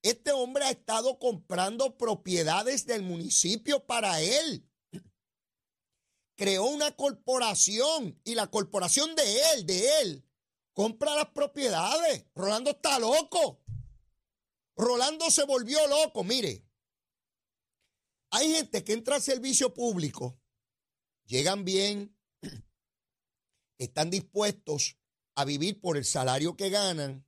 este 0.01 0.32
hombre 0.32 0.65
ha 0.65 0.72
estado 0.72 1.20
comprando 1.20 1.98
propiedades 1.98 2.86
del 2.86 3.03
municipio 3.03 3.86
para 3.86 4.22
él. 4.22 4.70
Creó 6.36 6.65
una 6.65 6.96
corporación 6.96 8.20
y 8.24 8.36
la 8.36 8.48
corporación 8.48 9.15
de 9.15 9.41
él, 9.53 9.65
de 9.65 10.01
él, 10.01 10.27
compra 10.78 11.16
las 11.16 11.30
propiedades. 11.30 12.24
Rolando 12.36 12.70
está 12.70 13.00
loco. 13.00 13.64
Rolando 14.76 15.32
se 15.32 15.44
volvió 15.44 15.80
loco. 15.88 16.24
Mire, 16.24 16.68
hay 18.30 18.54
gente 18.54 18.84
que 18.84 18.94
entra 18.94 19.16
al 19.16 19.24
servicio 19.24 19.74
público, 19.74 20.40
llegan 21.26 21.66
bien, 21.66 22.16
están 23.80 24.12
dispuestos 24.12 25.00
a 25.34 25.46
vivir 25.46 25.82
por 25.82 25.98
el 25.98 26.06
salario 26.06 26.56
que 26.56 26.70
ganan, 26.70 27.26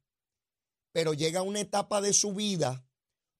pero 0.92 1.16
llega 1.16 1.42
una 1.42 1.62
etapa 1.62 2.02
de 2.02 2.14
su 2.14 2.36
vida 2.36 2.86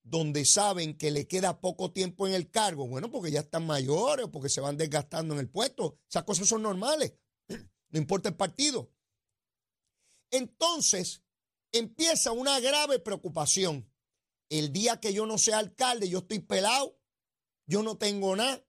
donde 0.02 0.44
saben 0.44 0.98
que 0.98 1.12
le 1.12 1.28
queda 1.28 1.60
poco 1.60 1.92
tiempo 1.92 2.26
en 2.26 2.34
el 2.34 2.50
cargo, 2.50 2.88
bueno, 2.88 3.12
porque 3.12 3.30
ya 3.30 3.40
están 3.40 3.64
mayores 3.64 4.26
o 4.26 4.32
porque 4.32 4.48
se 4.48 4.60
van 4.60 4.76
desgastando 4.76 5.34
en 5.34 5.40
el 5.40 5.48
puesto, 5.48 6.00
esas 6.08 6.24
cosas 6.24 6.48
son 6.48 6.62
normales, 6.62 7.12
no 7.48 7.98
importa 7.98 8.28
el 8.28 8.34
partido. 8.34 8.90
Entonces, 10.30 11.22
empieza 11.72 12.32
una 12.32 12.60
grave 12.60 12.98
preocupación. 12.98 13.90
El 14.48 14.72
día 14.72 15.00
que 15.00 15.12
yo 15.12 15.26
no 15.26 15.38
sea 15.38 15.58
alcalde, 15.58 16.08
yo 16.08 16.18
estoy 16.18 16.40
pelado, 16.40 16.98
yo 17.66 17.82
no 17.82 17.96
tengo 17.96 18.34
nada, 18.34 18.64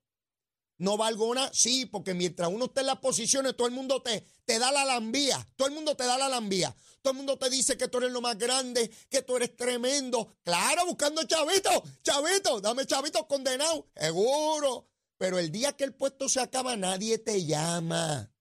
no 0.78 0.96
valgo 0.96 1.34
nada. 1.34 1.50
Sí, 1.52 1.86
porque 1.86 2.14
mientras 2.14 2.48
uno 2.48 2.66
esté 2.66 2.80
en 2.80 2.86
las 2.86 2.98
posiciones, 2.98 3.56
todo 3.56 3.66
el 3.66 3.74
mundo 3.74 4.00
te, 4.02 4.24
te 4.44 4.58
da 4.58 4.70
la 4.70 4.84
lambía, 4.84 5.46
todo 5.56 5.68
el 5.68 5.74
mundo 5.74 5.96
te 5.96 6.04
da 6.04 6.16
la 6.18 6.28
lambía. 6.28 6.74
Todo 7.02 7.12
el 7.12 7.16
mundo 7.16 7.36
te 7.36 7.50
dice 7.50 7.76
que 7.76 7.88
tú 7.88 7.98
eres 7.98 8.12
lo 8.12 8.20
más 8.20 8.38
grande, 8.38 8.88
que 9.10 9.22
tú 9.22 9.36
eres 9.36 9.56
tremendo. 9.56 10.36
Claro, 10.44 10.86
buscando 10.86 11.24
chavito, 11.24 11.82
chavito, 12.02 12.60
dame 12.60 12.86
chavito 12.86 13.26
condenado, 13.26 13.88
seguro. 13.96 14.88
Pero 15.18 15.38
el 15.38 15.50
día 15.50 15.72
que 15.76 15.84
el 15.84 15.94
puesto 15.94 16.28
se 16.28 16.40
acaba, 16.40 16.76
nadie 16.76 17.18
te 17.18 17.44
llama. 17.44 18.31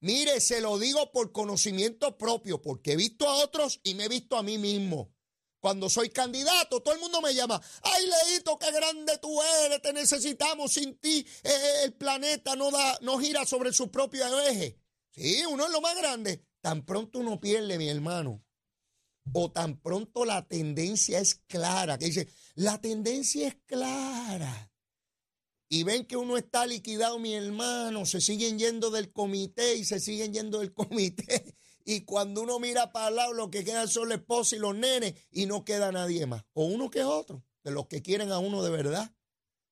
Mire, 0.00 0.40
se 0.40 0.60
lo 0.60 0.78
digo 0.78 1.12
por 1.12 1.30
conocimiento 1.30 2.16
propio, 2.16 2.62
porque 2.62 2.92
he 2.92 2.96
visto 2.96 3.28
a 3.28 3.36
otros 3.36 3.80
y 3.82 3.94
me 3.94 4.04
he 4.04 4.08
visto 4.08 4.36
a 4.36 4.42
mí 4.42 4.56
mismo. 4.56 5.12
Cuando 5.60 5.90
soy 5.90 6.08
candidato, 6.08 6.80
todo 6.80 6.94
el 6.94 7.00
mundo 7.00 7.20
me 7.20 7.34
llama. 7.34 7.60
Ay, 7.82 8.06
Leito, 8.06 8.58
qué 8.58 8.72
grande 8.72 9.18
tú 9.18 9.40
eres, 9.64 9.82
te 9.82 9.92
necesitamos. 9.92 10.72
Sin 10.72 10.96
ti, 10.98 11.26
eh, 11.42 11.82
el 11.84 11.92
planeta 11.92 12.56
no, 12.56 12.70
da, 12.70 12.98
no 13.02 13.18
gira 13.18 13.44
sobre 13.44 13.72
su 13.74 13.90
propio 13.90 14.24
eje. 14.40 14.78
Sí, 15.10 15.44
uno 15.44 15.66
es 15.66 15.70
lo 15.70 15.82
más 15.82 15.94
grande. 15.96 16.46
Tan 16.62 16.86
pronto 16.86 17.18
uno 17.18 17.38
pierde, 17.38 17.76
mi 17.76 17.88
hermano, 17.88 18.42
o 19.32 19.50
tan 19.50 19.80
pronto 19.80 20.24
la 20.24 20.46
tendencia 20.46 21.18
es 21.18 21.34
clara, 21.46 21.98
que 21.98 22.06
dice, 22.06 22.28
la 22.54 22.80
tendencia 22.80 23.48
es 23.48 23.56
clara. 23.66 24.69
Y 25.72 25.84
ven 25.84 26.04
que 26.04 26.16
uno 26.16 26.36
está 26.36 26.66
liquidado, 26.66 27.20
mi 27.20 27.32
hermano, 27.32 28.04
se 28.04 28.20
siguen 28.20 28.58
yendo 28.58 28.90
del 28.90 29.12
comité 29.12 29.76
y 29.76 29.84
se 29.84 30.00
siguen 30.00 30.34
yendo 30.34 30.58
del 30.58 30.74
comité. 30.74 31.54
Y 31.84 32.00
cuando 32.00 32.42
uno 32.42 32.58
mira 32.58 32.90
para 32.90 33.08
el 33.08 33.14
lado, 33.14 33.32
lo 33.34 33.50
que 33.50 33.64
quedan 33.64 33.86
son 33.86 34.08
la 34.08 34.16
esposa 34.16 34.56
y 34.56 34.58
los 34.58 34.74
nenes 34.74 35.14
y 35.30 35.46
no 35.46 35.64
queda 35.64 35.92
nadie 35.92 36.26
más. 36.26 36.44
O 36.54 36.64
uno 36.64 36.90
que 36.90 37.04
otro, 37.04 37.44
de 37.62 37.70
los 37.70 37.86
que 37.86 38.02
quieren 38.02 38.32
a 38.32 38.40
uno 38.40 38.64
de 38.64 38.70
verdad. 38.70 39.14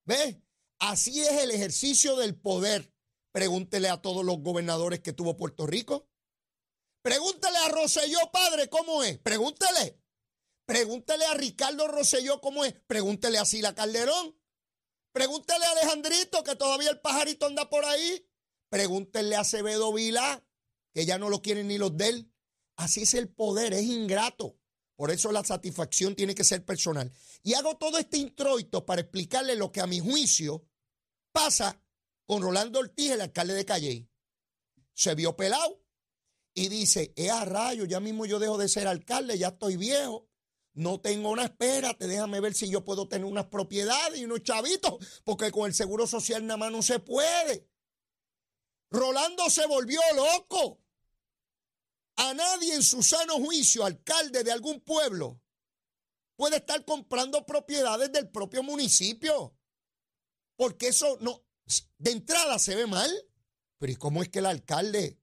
¿Ves? 0.04 0.36
Así 0.78 1.20
es 1.20 1.32
el 1.42 1.50
ejercicio 1.50 2.14
del 2.14 2.36
poder. 2.36 2.94
Pregúntele 3.32 3.88
a 3.88 4.00
todos 4.00 4.24
los 4.24 4.38
gobernadores 4.38 5.00
que 5.00 5.12
tuvo 5.12 5.36
Puerto 5.36 5.66
Rico. 5.66 6.08
Pregúntele 7.02 7.58
a 7.58 7.68
Roselló, 7.70 8.30
padre, 8.32 8.68
cómo 8.68 9.02
es. 9.02 9.18
Pregúntele. 9.18 10.00
Pregúntele 10.64 11.24
a 11.24 11.34
Ricardo 11.34 11.88
Roselló 11.88 12.40
cómo 12.40 12.64
es. 12.64 12.74
Pregúntele 12.86 13.38
a 13.38 13.44
Sila 13.44 13.74
Calderón. 13.74 14.37
Pregúntele 15.18 15.64
a 15.64 15.72
Alejandrito, 15.72 16.44
que 16.44 16.54
todavía 16.54 16.90
el 16.90 17.00
pajarito 17.00 17.46
anda 17.46 17.68
por 17.68 17.84
ahí. 17.84 18.24
Pregúntele 18.68 19.34
a 19.34 19.40
Acevedo 19.40 19.92
Vilá, 19.92 20.46
que 20.94 21.06
ya 21.06 21.18
no 21.18 21.28
lo 21.28 21.42
quieren 21.42 21.66
ni 21.66 21.76
los 21.76 21.96
de 21.96 22.08
él. 22.08 22.32
Así 22.76 23.02
es 23.02 23.14
el 23.14 23.28
poder, 23.28 23.72
es 23.72 23.82
ingrato. 23.82 24.60
Por 24.94 25.10
eso 25.10 25.32
la 25.32 25.42
satisfacción 25.42 26.14
tiene 26.14 26.36
que 26.36 26.44
ser 26.44 26.64
personal. 26.64 27.12
Y 27.42 27.54
hago 27.54 27.76
todo 27.78 27.98
este 27.98 28.16
introito 28.18 28.86
para 28.86 29.00
explicarle 29.00 29.56
lo 29.56 29.72
que 29.72 29.80
a 29.80 29.88
mi 29.88 29.98
juicio 29.98 30.68
pasa 31.32 31.82
con 32.24 32.40
Rolando 32.40 32.78
Ortiz, 32.78 33.10
el 33.10 33.20
alcalde 33.20 33.54
de 33.54 33.64
Calle. 33.64 34.08
Se 34.94 35.16
vio 35.16 35.36
pelado 35.36 35.82
y 36.54 36.68
dice, 36.68 37.12
es 37.16 37.32
a 37.32 37.44
rayo, 37.44 37.86
ya 37.86 37.98
mismo 37.98 38.24
yo 38.24 38.38
dejo 38.38 38.56
de 38.56 38.68
ser 38.68 38.86
alcalde, 38.86 39.36
ya 39.36 39.48
estoy 39.48 39.76
viejo, 39.76 40.27
no 40.78 41.00
tengo 41.00 41.30
una 41.30 41.44
espérate, 41.44 42.06
déjame 42.06 42.40
ver 42.40 42.54
si 42.54 42.70
yo 42.70 42.84
puedo 42.84 43.08
tener 43.08 43.24
unas 43.24 43.46
propiedades 43.46 44.20
y 44.20 44.24
unos 44.24 44.44
chavitos, 44.44 45.22
porque 45.24 45.50
con 45.50 45.66
el 45.66 45.74
seguro 45.74 46.06
social 46.06 46.46
nada 46.46 46.56
más 46.56 46.70
no 46.70 46.82
se 46.82 47.00
puede. 47.00 47.68
Rolando 48.88 49.50
se 49.50 49.66
volvió 49.66 50.00
loco. 50.14 50.80
A 52.16 52.32
nadie 52.32 52.74
en 52.74 52.84
su 52.84 53.02
sano 53.02 53.34
juicio, 53.34 53.84
alcalde 53.84 54.44
de 54.44 54.52
algún 54.52 54.80
pueblo, 54.80 55.40
puede 56.36 56.58
estar 56.58 56.84
comprando 56.84 57.44
propiedades 57.44 58.12
del 58.12 58.30
propio 58.30 58.62
municipio. 58.62 59.56
Porque 60.56 60.88
eso 60.88 61.18
no, 61.20 61.44
de 61.98 62.12
entrada 62.12 62.56
se 62.60 62.76
ve 62.76 62.86
mal. 62.86 63.10
Pero 63.78 63.92
¿y 63.92 63.96
cómo 63.96 64.22
es 64.22 64.28
que 64.28 64.38
el 64.38 64.46
alcalde, 64.46 65.18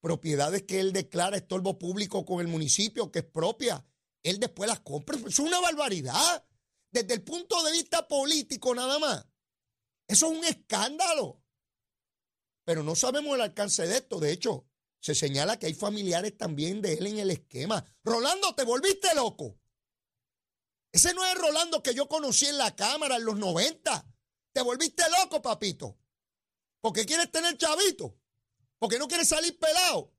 propiedades 0.00 0.62
que 0.62 0.78
él 0.78 0.92
declara 0.92 1.36
estorbo 1.36 1.76
público 1.76 2.24
con 2.24 2.40
el 2.40 2.46
municipio, 2.46 3.10
que 3.10 3.20
es 3.20 3.24
propia, 3.24 3.84
él 4.22 4.38
después 4.38 4.68
las 4.68 4.80
compra? 4.80 5.18
Es 5.26 5.38
una 5.38 5.60
barbaridad. 5.60 6.44
desde 6.90 7.14
el 7.14 7.22
punto 7.22 7.62
de 7.62 7.72
vista 7.72 8.06
político 8.06 8.74
nada 8.74 8.98
más, 8.98 9.26
eso 10.06 10.30
es 10.30 10.38
un 10.38 10.44
escándalo. 10.44 11.42
Pero 12.64 12.82
no 12.82 12.94
sabemos 12.94 13.34
el 13.34 13.40
alcance 13.40 13.86
de 13.86 13.96
esto. 13.96 14.20
De 14.20 14.30
hecho, 14.30 14.66
se 15.00 15.14
señala 15.14 15.58
que 15.58 15.66
hay 15.66 15.74
familiares 15.74 16.36
también 16.36 16.80
de 16.80 16.94
él 16.94 17.06
en 17.06 17.18
el 17.18 17.30
esquema. 17.30 17.84
Rolando, 18.04 18.54
te 18.54 18.64
volviste 18.64 19.14
loco. 19.14 19.58
Ese 20.92 21.14
no 21.14 21.24
es 21.24 21.34
Rolando 21.34 21.82
que 21.82 21.94
yo 21.94 22.06
conocí 22.08 22.46
en 22.46 22.58
la 22.58 22.76
cámara 22.76 23.16
en 23.16 23.24
los 23.24 23.36
90. 23.36 24.06
Te 24.52 24.62
volviste 24.62 25.02
loco, 25.18 25.40
papito. 25.40 25.98
Porque 26.80 27.06
quieres 27.06 27.30
tener 27.30 27.56
chavito. 27.56 28.18
Porque 28.78 28.98
no 28.98 29.08
quieres 29.08 29.28
salir 29.28 29.58
pelado. 29.58 30.12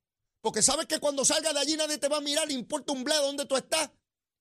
Porque 0.43 0.62
sabes 0.62 0.88
que 0.88 1.00
cuando 1.00 1.23
salga 1.23 1.53
de 1.53 1.59
allí 1.62 1.77
nadie 1.77 1.97
te 1.97 2.09
va 2.09 2.17
a 2.17 2.21
mirar, 2.21 2.45
le 2.45 2.53
importa 2.53 2.91
un 2.91 3.05
bledo 3.05 3.27
dónde 3.27 3.45
tú 3.45 3.55
estás. 3.55 3.89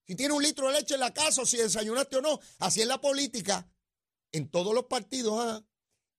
Si 0.04 0.16
tienes 0.16 0.36
un 0.36 0.42
litro 0.42 0.66
de 0.66 0.72
leche 0.72 0.94
en 0.94 1.00
la 1.00 1.14
casa 1.14 1.42
o 1.42 1.46
si 1.46 1.58
desayunaste 1.58 2.16
o 2.16 2.20
no. 2.20 2.40
Así 2.58 2.80
es 2.80 2.88
la 2.88 3.00
política. 3.00 3.70
En 4.32 4.50
todos 4.50 4.74
los 4.74 4.86
partidos, 4.86 5.38
¿ah? 5.38 5.64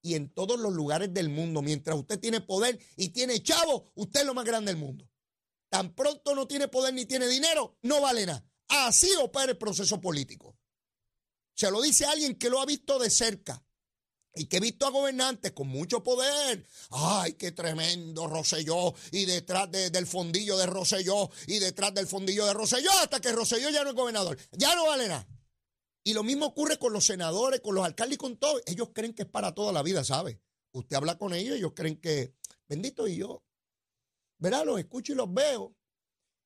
y 0.01 0.15
en 0.15 0.33
todos 0.33 0.57
los 0.57 0.71
lugares 0.71 1.13
del 1.13 1.27
mundo. 1.27 1.61
Mientras 1.61 1.97
usted 1.97 2.17
tiene 2.17 2.39
poder 2.39 2.79
y 2.95 3.09
tiene 3.09 3.43
chavo, 3.43 3.91
usted 3.95 4.21
es 4.21 4.25
lo 4.25 4.33
más 4.33 4.45
grande 4.45 4.71
del 4.71 4.79
mundo. 4.79 5.09
Tan 5.67 5.93
pronto 5.93 6.33
no 6.33 6.47
tiene 6.47 6.69
poder 6.69 6.93
ni 6.93 7.05
tiene 7.05 7.27
dinero, 7.27 7.77
no 7.81 7.99
vale 7.99 8.25
nada. 8.25 8.45
Así 8.69 9.09
opera 9.21 9.51
el 9.51 9.57
proceso 9.57 9.99
político. 9.99 10.57
Se 11.55 11.69
lo 11.69 11.81
dice 11.81 12.05
alguien 12.05 12.35
que 12.35 12.49
lo 12.49 12.61
ha 12.61 12.65
visto 12.65 12.99
de 12.99 13.09
cerca 13.09 13.61
y 14.35 14.45
que 14.45 14.57
ha 14.57 14.59
visto 14.59 14.85
a 14.85 14.91
gobernantes 14.91 15.51
con 15.51 15.67
mucho 15.67 16.03
poder. 16.03 16.65
¡Ay, 16.89 17.33
qué 17.33 17.51
tremendo 17.51 18.27
Roselló! 18.27 18.93
Y 19.11 19.25
detrás 19.25 19.69
del 19.71 20.07
fondillo 20.07 20.57
de 20.57 20.65
Roselló 20.65 21.29
y 21.47 21.59
detrás 21.59 21.93
del 21.93 22.07
fondillo 22.07 22.45
de 22.45 22.53
Roselló 22.53 22.91
hasta 23.01 23.19
que 23.19 23.31
Roselló 23.31 23.69
ya 23.69 23.83
no 23.83 23.91
es 23.91 23.95
gobernador. 23.95 24.37
Ya 24.51 24.75
no 24.75 24.87
vale 24.87 25.07
nada. 25.07 25.27
Y 26.03 26.13
lo 26.13 26.23
mismo 26.23 26.47
ocurre 26.47 26.77
con 26.77 26.91
los 26.91 27.05
senadores, 27.05 27.61
con 27.61 27.75
los 27.75 27.85
alcaldes 27.85 28.15
y 28.15 28.17
con 28.17 28.37
todos. 28.37 28.61
Ellos 28.65 28.89
creen 28.93 29.13
que 29.13 29.23
es 29.23 29.29
para 29.29 29.53
toda 29.53 29.71
la 29.71 29.83
vida, 29.83 30.03
¿sabe? 30.03 30.41
Usted 30.71 30.95
habla 30.95 31.17
con 31.17 31.33
ellos, 31.33 31.55
ellos 31.55 31.73
creen 31.75 31.97
que, 31.97 32.33
bendito 32.67 33.07
y 33.07 33.17
yo, 33.17 33.45
verá, 34.37 34.65
los 34.65 34.79
escucho 34.79 35.13
y 35.13 35.15
los 35.15 35.31
veo. 35.33 35.75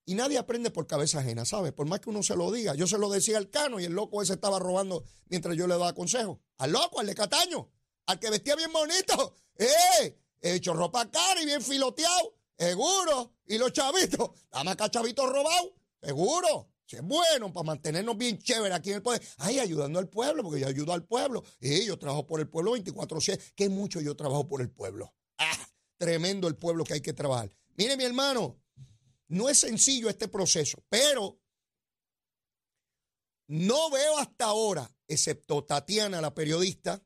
Y 0.06 0.16
nadie 0.16 0.38
aprende 0.38 0.70
por 0.70 0.88
cabeza 0.88 1.20
ajena, 1.20 1.44
¿sabe? 1.44 1.72
Por 1.72 1.88
más 1.88 2.00
que 2.00 2.10
uno 2.10 2.24
se 2.24 2.36
lo 2.36 2.52
diga. 2.52 2.76
Yo 2.76 2.88
se 2.88 2.98
lo 2.98 3.10
decía 3.10 3.38
al 3.38 3.50
cano 3.50 3.80
y 3.80 3.86
el 3.86 3.94
loco 3.94 4.22
ese 4.22 4.34
estaba 4.34 4.60
robando 4.60 5.04
mientras 5.26 5.58
yo 5.58 5.68
le 5.68 5.74
daba 5.74 5.94
consejo. 5.94 6.40
Al 6.58 6.72
loco, 6.72 7.00
al 7.00 7.08
de 7.08 7.16
Cataño, 7.16 7.70
al 8.08 8.20
que 8.20 8.30
vestía 8.30 8.56
bien 8.56 8.74
bonito. 8.74 9.36
¡Eh! 9.58 10.18
Hecho 10.42 10.74
ropa 10.74 11.10
cara 11.10 11.42
y 11.42 11.46
bien 11.46 11.62
filoteado. 11.62 12.36
Seguro. 12.58 13.36
Y 13.46 13.58
los 13.58 13.72
chavitos, 13.72 14.32
dame 14.52 14.72
acá 14.72 14.90
chavitos 14.90 15.30
robados. 15.30 15.72
Seguro 16.02 16.70
es 16.96 17.02
bueno 17.04 17.52
para 17.52 17.66
mantenernos 17.66 18.18
bien 18.18 18.40
chévere 18.40 18.74
aquí 18.74 18.92
en 18.92 18.98
el 18.98 19.02
poder. 19.02 19.22
Ay, 19.38 19.60
ayudando 19.60 20.00
al 20.00 20.08
pueblo, 20.08 20.44
porque 20.44 20.62
yo 20.62 20.68
ayudo 20.68 20.94
al 20.94 21.06
pueblo. 21.06 21.44
Y 21.60 21.86
yo 21.86 22.00
trabajo 22.00 22.26
por 22.26 22.40
el 22.40 22.48
pueblo 22.48 22.78
24-7. 22.78 23.54
Qué 23.56 23.68
mucho 23.68 24.00
yo 24.00 24.16
trabajo 24.16 24.48
por 24.48 24.62
el 24.62 24.70
pueblo. 24.70 25.14
Ah, 25.38 25.68
tremendo 25.98 26.48
el 26.48 26.56
pueblo 26.56 26.86
que 26.86 26.94
hay 26.94 27.02
que 27.02 27.14
trabajar. 27.14 27.52
Mire, 27.76 27.98
mi 27.98 28.06
hermano, 28.06 28.62
no 29.28 29.50
es 29.50 29.60
sencillo 29.60 30.10
este 30.10 30.30
proceso, 30.30 30.84
pero 30.88 31.40
no 33.48 33.90
veo 33.90 34.18
hasta 34.18 34.46
ahora, 34.46 34.90
excepto 35.08 35.64
Tatiana, 35.64 36.22
la 36.22 36.34
periodista, 36.34 37.04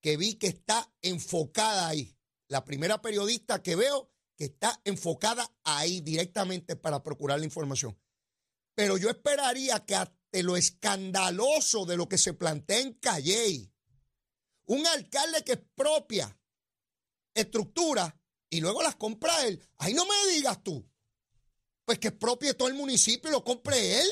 que 0.00 0.16
vi 0.16 0.34
que 0.34 0.48
está 0.48 0.92
enfocada 1.02 1.88
ahí. 1.88 2.16
La 2.48 2.64
primera 2.64 3.00
periodista 3.02 3.62
que 3.62 3.76
veo 3.76 4.10
que 4.36 4.46
está 4.46 4.80
enfocada 4.84 5.52
ahí 5.64 6.00
directamente 6.00 6.76
para 6.76 7.02
procurar 7.02 7.40
la 7.40 7.44
información. 7.44 7.98
Pero 8.74 8.96
yo 8.96 9.10
esperaría 9.10 9.84
que 9.84 9.96
ante 9.96 10.42
lo 10.44 10.56
escandaloso 10.56 11.84
de 11.84 11.96
lo 11.96 12.08
que 12.08 12.16
se 12.16 12.34
plantea 12.34 12.78
en 12.80 12.92
Calley, 12.94 13.72
un 14.66 14.86
alcalde 14.86 15.42
que 15.42 15.52
expropia 15.54 16.38
estructura 17.34 18.16
y 18.48 18.60
luego 18.60 18.82
las 18.82 18.96
compra 18.96 19.46
él, 19.46 19.60
ahí 19.78 19.94
no 19.94 20.06
me 20.06 20.32
digas 20.32 20.62
tú, 20.62 20.88
pues 21.84 21.98
que 21.98 22.08
expropie 22.08 22.54
todo 22.54 22.68
el 22.68 22.74
municipio 22.74 23.30
y 23.30 23.32
lo 23.32 23.42
compre 23.44 24.00
él 24.00 24.08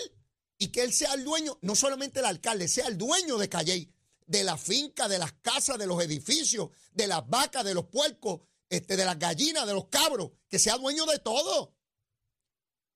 y 0.59 0.68
que 0.68 0.83
él 0.83 0.92
sea 0.92 1.14
el 1.14 1.25
dueño, 1.25 1.59
no 1.62 1.77
solamente 1.77 2.20
el 2.20 2.27
alcalde, 2.27 2.66
sea 2.66 2.88
el 2.88 2.99
dueño 2.99 3.38
de 3.38 3.49
Calley, 3.49 3.94
de 4.27 4.45
la 4.45 4.57
finca, 4.59 5.09
de 5.09 5.19
las 5.19 5.33
casas, 5.35 5.79
de 5.79 5.87
los 5.87 6.03
edificios, 6.03 6.71
de 6.93 7.07
las 7.07 7.27
vacas, 7.29 7.65
de 7.65 7.75
los 7.75 7.87
puercos, 7.87 8.41
este, 8.69 8.97
de 8.97 9.05
las 9.05 9.19
gallinas, 9.19 9.67
de 9.67 9.75
los 9.75 9.87
cabros, 9.89 10.33
que 10.49 10.59
sea 10.59 10.77
dueño 10.77 11.07
de 11.07 11.19
todo. 11.21 11.77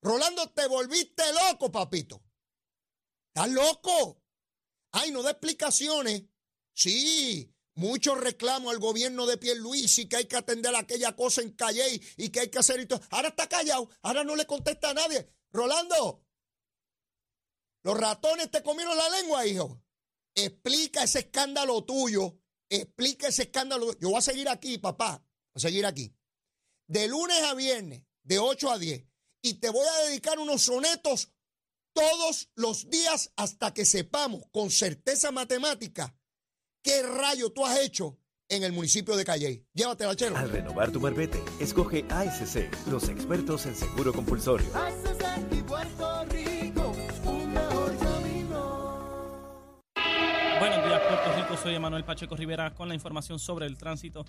Rolando, 0.02 0.50
te 0.50 0.66
volviste 0.66 1.22
loco, 1.32 1.70
papito. 1.70 2.22
¿Estás 3.28 3.50
loco? 3.50 4.22
Ay, 4.92 5.12
no 5.12 5.22
da 5.22 5.30
explicaciones. 5.30 6.24
Sí, 6.72 7.54
muchos 7.74 8.18
reclamos 8.18 8.72
al 8.72 8.80
gobierno 8.80 9.26
de 9.26 9.36
Pierluisi 9.36 10.08
que 10.08 10.16
hay 10.16 10.24
que 10.26 10.36
atender 10.36 10.74
aquella 10.74 11.14
cosa 11.14 11.42
en 11.42 11.52
Calle 11.52 12.00
y 12.16 12.30
que 12.30 12.40
hay 12.40 12.50
que 12.50 12.58
hacer 12.58 12.80
esto. 12.80 13.00
Ahora 13.10 13.28
está 13.28 13.48
callado, 13.48 13.88
ahora 14.02 14.24
no 14.24 14.34
le 14.34 14.46
contesta 14.46 14.90
a 14.90 14.94
nadie. 14.94 15.30
Rolando, 15.52 16.24
los 17.82 17.98
ratones 17.98 18.50
te 18.50 18.62
comieron 18.62 18.96
la 18.96 19.08
lengua, 19.10 19.46
hijo. 19.46 19.80
Explica 20.34 21.04
ese 21.04 21.20
escándalo 21.20 21.84
tuyo. 21.84 22.38
Explica 22.68 23.28
ese 23.28 23.42
escándalo. 23.42 23.92
Yo 23.98 24.10
voy 24.10 24.18
a 24.18 24.22
seguir 24.22 24.48
aquí, 24.48 24.78
papá. 24.78 25.24
Voy 25.52 25.52
a 25.56 25.60
seguir 25.60 25.86
aquí. 25.86 26.14
De 26.86 27.08
lunes 27.08 27.40
a 27.42 27.54
viernes, 27.54 28.04
de 28.22 28.38
8 28.38 28.70
a 28.70 28.78
10 28.78 29.10
y 29.42 29.54
te 29.54 29.70
voy 29.70 29.86
a 29.86 30.08
dedicar 30.08 30.38
unos 30.38 30.62
sonetos 30.62 31.32
todos 31.92 32.50
los 32.54 32.88
días 32.90 33.32
hasta 33.36 33.74
que 33.74 33.84
sepamos 33.84 34.42
con 34.52 34.70
certeza 34.70 35.30
matemática 35.32 36.16
qué 36.82 37.02
rayo 37.02 37.50
tú 37.50 37.64
has 37.66 37.78
hecho 37.78 38.18
en 38.48 38.64
el 38.64 38.72
municipio 38.72 39.16
de 39.16 39.24
Calley. 39.24 39.64
Llévatela, 39.74 40.16
chero. 40.16 40.36
Al 40.36 40.50
renovar 40.50 40.90
tu 40.90 41.00
marbete, 41.00 41.40
escoge 41.60 42.04
ASC, 42.08 42.68
los 42.88 43.08
expertos 43.08 43.66
en 43.66 43.76
seguro 43.76 44.12
compulsorio. 44.12 44.68
Buenos 44.72 45.59
Soy 51.56 51.74
Emanuel 51.74 52.04
Pacheco 52.04 52.36
Rivera 52.36 52.72
con 52.72 52.88
la 52.88 52.94
información 52.94 53.38
sobre 53.38 53.66
el 53.66 53.76
tránsito. 53.76 54.24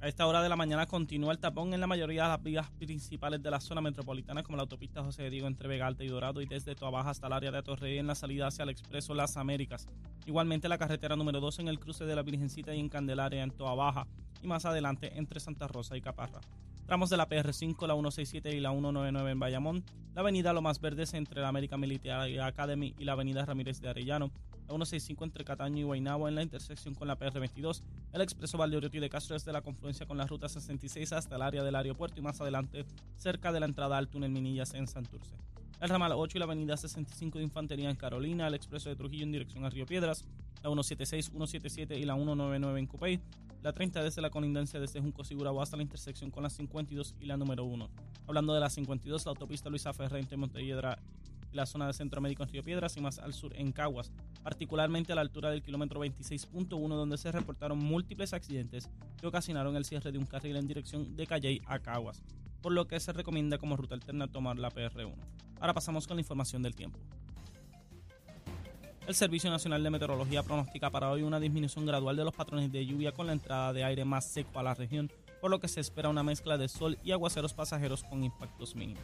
A 0.00 0.08
esta 0.08 0.26
hora 0.26 0.42
de 0.42 0.48
la 0.50 0.56
mañana 0.56 0.86
continúa 0.86 1.32
el 1.32 1.38
tapón 1.38 1.72
en 1.72 1.80
la 1.80 1.86
mayoría 1.86 2.24
de 2.24 2.28
las 2.28 2.42
vías 2.42 2.70
principales 2.72 3.42
de 3.42 3.50
la 3.50 3.58
zona 3.58 3.80
metropolitana, 3.80 4.42
como 4.42 4.56
la 4.56 4.64
autopista 4.64 5.02
José 5.02 5.30
Diego 5.30 5.46
entre 5.46 5.68
Vega 5.68 5.86
Alta 5.86 6.04
y 6.04 6.08
Dorado 6.08 6.42
y 6.42 6.46
desde 6.46 6.74
Toa 6.74 7.08
hasta 7.08 7.28
el 7.28 7.32
área 7.32 7.52
de 7.52 7.62
Torrey 7.62 7.96
en 7.96 8.06
la 8.06 8.14
salida 8.14 8.48
hacia 8.48 8.64
el 8.64 8.68
Expreso 8.68 9.14
Las 9.14 9.38
Américas. 9.38 9.86
Igualmente 10.26 10.68
la 10.68 10.76
carretera 10.76 11.16
número 11.16 11.40
2 11.40 11.60
en 11.60 11.68
el 11.68 11.78
cruce 11.78 12.04
de 12.04 12.16
la 12.16 12.22
Virgencita 12.22 12.74
y 12.74 12.80
en 12.80 12.90
Candelaria 12.90 13.42
en 13.42 13.50
Toa 13.50 13.74
Baja 13.74 14.06
y 14.42 14.46
más 14.46 14.66
adelante 14.66 15.16
entre 15.16 15.40
Santa 15.40 15.68
Rosa 15.68 15.96
y 15.96 16.02
Caparra. 16.02 16.40
Tramos 16.84 17.08
de 17.08 17.16
la 17.16 17.28
PR5, 17.28 17.86
la 17.86 17.94
167 17.94 18.54
y 18.54 18.60
la 18.60 18.72
199 18.72 19.30
en 19.30 19.38
Bayamón, 19.38 19.84
la 20.14 20.20
avenida 20.20 20.52
Lo 20.52 20.60
Más 20.60 20.80
Verdes 20.80 21.14
entre 21.14 21.40
la 21.40 21.48
América 21.48 21.78
Militar 21.78 22.28
Academy 22.40 22.94
y 22.98 23.04
la 23.04 23.12
avenida 23.12 23.46
Ramírez 23.46 23.80
de 23.80 23.88
Arellano, 23.88 24.30
la 24.68 24.74
165 24.74 25.24
entre 25.24 25.44
Cataño 25.44 25.78
y 25.78 25.82
Guaynabo 25.82 26.28
en 26.28 26.34
la 26.34 26.42
intersección 26.42 26.94
con 26.94 27.08
la 27.08 27.18
PR22, 27.18 27.82
el 28.12 28.20
expreso 28.20 28.58
Valdeoriotti 28.58 28.98
de 28.98 29.10
Castro 29.10 29.34
desde 29.34 29.52
la 29.52 29.62
confluencia 29.62 30.06
con 30.06 30.16
la 30.16 30.26
ruta 30.26 30.48
66 30.48 31.12
hasta 31.12 31.36
el 31.36 31.42
área 31.42 31.62
del 31.62 31.74
aeropuerto 31.74 32.18
y 32.18 32.22
más 32.22 32.40
adelante 32.40 32.84
cerca 33.16 33.52
de 33.52 33.60
la 33.60 33.66
entrada 33.66 33.98
al 33.98 34.08
túnel 34.08 34.30
Minillas 34.30 34.74
en 34.74 34.86
Santurce. 34.86 35.34
El 35.80 35.88
ramal 35.88 36.12
8 36.12 36.38
y 36.38 36.40
la 36.40 36.44
avenida 36.44 36.76
65 36.76 37.38
de 37.38 37.44
Infantería 37.44 37.90
en 37.90 37.96
Carolina, 37.96 38.46
el 38.46 38.54
expreso 38.54 38.88
de 38.88 38.94
Trujillo 38.96 39.24
en 39.24 39.32
dirección 39.32 39.64
a 39.64 39.70
Río 39.70 39.84
Piedras, 39.84 40.24
la 40.62 40.70
176, 40.70 41.26
177 41.26 41.98
y 41.98 42.04
la 42.04 42.14
199 42.14 42.78
en 42.78 42.86
Cupey, 42.86 43.20
la 43.62 43.72
30 43.72 44.02
desde 44.02 44.22
la 44.22 44.30
colindancia 44.30 44.78
desde 44.78 45.00
Junco 45.00 45.24
Sigurabo 45.24 45.60
hasta 45.60 45.76
la 45.76 45.82
intersección 45.82 46.30
con 46.30 46.42
la 46.42 46.50
52 46.50 47.14
y 47.20 47.26
la 47.26 47.36
número 47.36 47.64
1. 47.64 47.88
Hablando 48.28 48.54
de 48.54 48.60
la 48.60 48.70
52, 48.70 49.24
la 49.24 49.30
autopista 49.30 49.70
Luisa 49.70 49.92
Ferrer 49.92 50.20
entre 50.20 50.36
Montelledra 50.36 50.98
la 51.52 51.66
zona 51.66 51.86
de 51.86 51.92
Centro 51.92 52.20
Médico 52.20 52.42
en 52.42 52.48
Río 52.48 52.62
Piedras 52.62 52.96
y 52.96 53.00
más 53.00 53.18
al 53.18 53.32
sur 53.32 53.52
en 53.56 53.72
Caguas, 53.72 54.10
particularmente 54.42 55.12
a 55.12 55.14
la 55.14 55.20
altura 55.20 55.50
del 55.50 55.62
kilómetro 55.62 56.04
26.1 56.04 56.88
donde 56.88 57.18
se 57.18 57.32
reportaron 57.32 57.78
múltiples 57.78 58.32
accidentes 58.32 58.88
que 59.20 59.26
ocasionaron 59.26 59.76
el 59.76 59.84
cierre 59.84 60.12
de 60.12 60.18
un 60.18 60.26
carril 60.26 60.56
en 60.56 60.66
dirección 60.66 61.16
de 61.16 61.26
Calley 61.26 61.62
a 61.66 61.78
Caguas, 61.78 62.22
por 62.60 62.72
lo 62.72 62.86
que 62.86 63.00
se 63.00 63.12
recomienda 63.12 63.58
como 63.58 63.76
ruta 63.76 63.94
alterna 63.94 64.28
tomar 64.28 64.58
la 64.58 64.70
PR1. 64.70 65.14
Ahora 65.60 65.74
pasamos 65.74 66.06
con 66.06 66.16
la 66.16 66.22
información 66.22 66.62
del 66.62 66.74
tiempo. 66.74 66.98
El 69.06 69.16
Servicio 69.16 69.50
Nacional 69.50 69.82
de 69.82 69.90
Meteorología 69.90 70.44
pronostica 70.44 70.88
para 70.88 71.10
hoy 71.10 71.22
una 71.22 71.40
disminución 71.40 71.84
gradual 71.84 72.16
de 72.16 72.24
los 72.24 72.34
patrones 72.34 72.70
de 72.70 72.86
lluvia 72.86 73.10
con 73.10 73.26
la 73.26 73.32
entrada 73.32 73.72
de 73.72 73.82
aire 73.82 74.04
más 74.04 74.24
seco 74.24 74.60
a 74.60 74.62
la 74.62 74.74
región, 74.74 75.10
por 75.40 75.50
lo 75.50 75.58
que 75.58 75.66
se 75.66 75.80
espera 75.80 76.08
una 76.08 76.22
mezcla 76.22 76.56
de 76.56 76.68
sol 76.68 76.96
y 77.02 77.10
aguaceros 77.10 77.52
pasajeros 77.52 78.04
con 78.04 78.22
impactos 78.22 78.76
mínimos. 78.76 79.02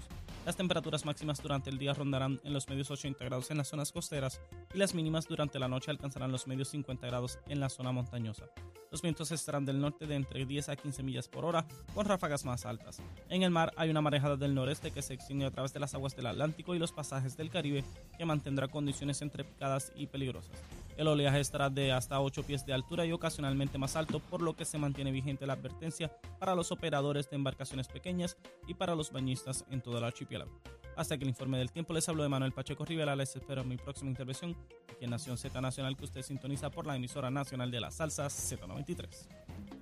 Las 0.48 0.56
temperaturas 0.56 1.04
máximas 1.04 1.42
durante 1.42 1.68
el 1.68 1.76
día 1.76 1.92
rondarán 1.92 2.40
en 2.42 2.54
los 2.54 2.70
medios 2.70 2.90
80 2.90 3.22
grados 3.22 3.50
en 3.50 3.58
las 3.58 3.68
zonas 3.68 3.92
costeras 3.92 4.40
y 4.72 4.78
las 4.78 4.94
mínimas 4.94 5.28
durante 5.28 5.58
la 5.58 5.68
noche 5.68 5.90
alcanzarán 5.90 6.32
los 6.32 6.46
medios 6.46 6.68
50 6.68 7.06
grados 7.06 7.38
en 7.48 7.60
la 7.60 7.68
zona 7.68 7.92
montañosa. 7.92 8.46
Los 8.90 9.02
vientos 9.02 9.30
estarán 9.30 9.66
del 9.66 9.78
norte 9.78 10.06
de 10.06 10.14
entre 10.14 10.46
10 10.46 10.70
a 10.70 10.76
15 10.76 11.02
millas 11.02 11.28
por 11.28 11.44
hora, 11.44 11.66
con 11.94 12.06
ráfagas 12.06 12.46
más 12.46 12.64
altas. 12.64 13.02
En 13.28 13.42
el 13.42 13.50
mar 13.50 13.74
hay 13.76 13.90
una 13.90 14.00
marejada 14.00 14.38
del 14.38 14.54
noreste 14.54 14.90
que 14.90 15.02
se 15.02 15.12
extiende 15.12 15.44
a 15.44 15.50
través 15.50 15.74
de 15.74 15.80
las 15.80 15.92
aguas 15.92 16.16
del 16.16 16.24
Atlántico 16.24 16.74
y 16.74 16.78
los 16.78 16.92
pasajes 16.92 17.36
del 17.36 17.50
Caribe, 17.50 17.84
que 18.16 18.24
mantendrá 18.24 18.68
condiciones 18.68 19.20
entre 19.20 19.44
picadas 19.44 19.92
y 19.96 20.06
peligrosas. 20.06 20.56
El 20.98 21.06
oleaje 21.06 21.38
estará 21.38 21.70
de 21.70 21.92
hasta 21.92 22.20
8 22.20 22.42
pies 22.42 22.66
de 22.66 22.72
altura 22.72 23.06
y 23.06 23.12
ocasionalmente 23.12 23.78
más 23.78 23.94
alto, 23.94 24.18
por 24.18 24.42
lo 24.42 24.56
que 24.56 24.64
se 24.64 24.78
mantiene 24.78 25.12
vigente 25.12 25.46
la 25.46 25.52
advertencia 25.52 26.10
para 26.40 26.56
los 26.56 26.72
operadores 26.72 27.30
de 27.30 27.36
embarcaciones 27.36 27.86
pequeñas 27.86 28.36
y 28.66 28.74
para 28.74 28.96
los 28.96 29.12
bañistas 29.12 29.64
en 29.70 29.80
todo 29.80 29.98
el 29.98 30.04
archipiélago. 30.04 30.60
Hasta 30.96 31.16
que 31.16 31.22
el 31.22 31.30
informe 31.30 31.56
del 31.56 31.70
tiempo 31.70 31.92
les 31.92 32.08
habló 32.08 32.24
de 32.24 32.28
Manuel 32.28 32.50
Pacheco 32.50 32.84
Rivera, 32.84 33.14
les 33.14 33.36
espero 33.36 33.62
en 33.62 33.68
mi 33.68 33.76
próxima 33.76 34.10
intervención 34.10 34.56
aquí 34.90 35.04
en 35.04 35.10
Nación 35.10 35.38
Z 35.38 35.60
Nacional 35.60 35.96
que 35.96 36.04
usted 36.04 36.22
sintoniza 36.22 36.68
por 36.68 36.84
la 36.84 36.96
emisora 36.96 37.30
nacional 37.30 37.70
de 37.70 37.78
la 37.78 37.92
salsa 37.92 38.26
Z93. 38.26 39.77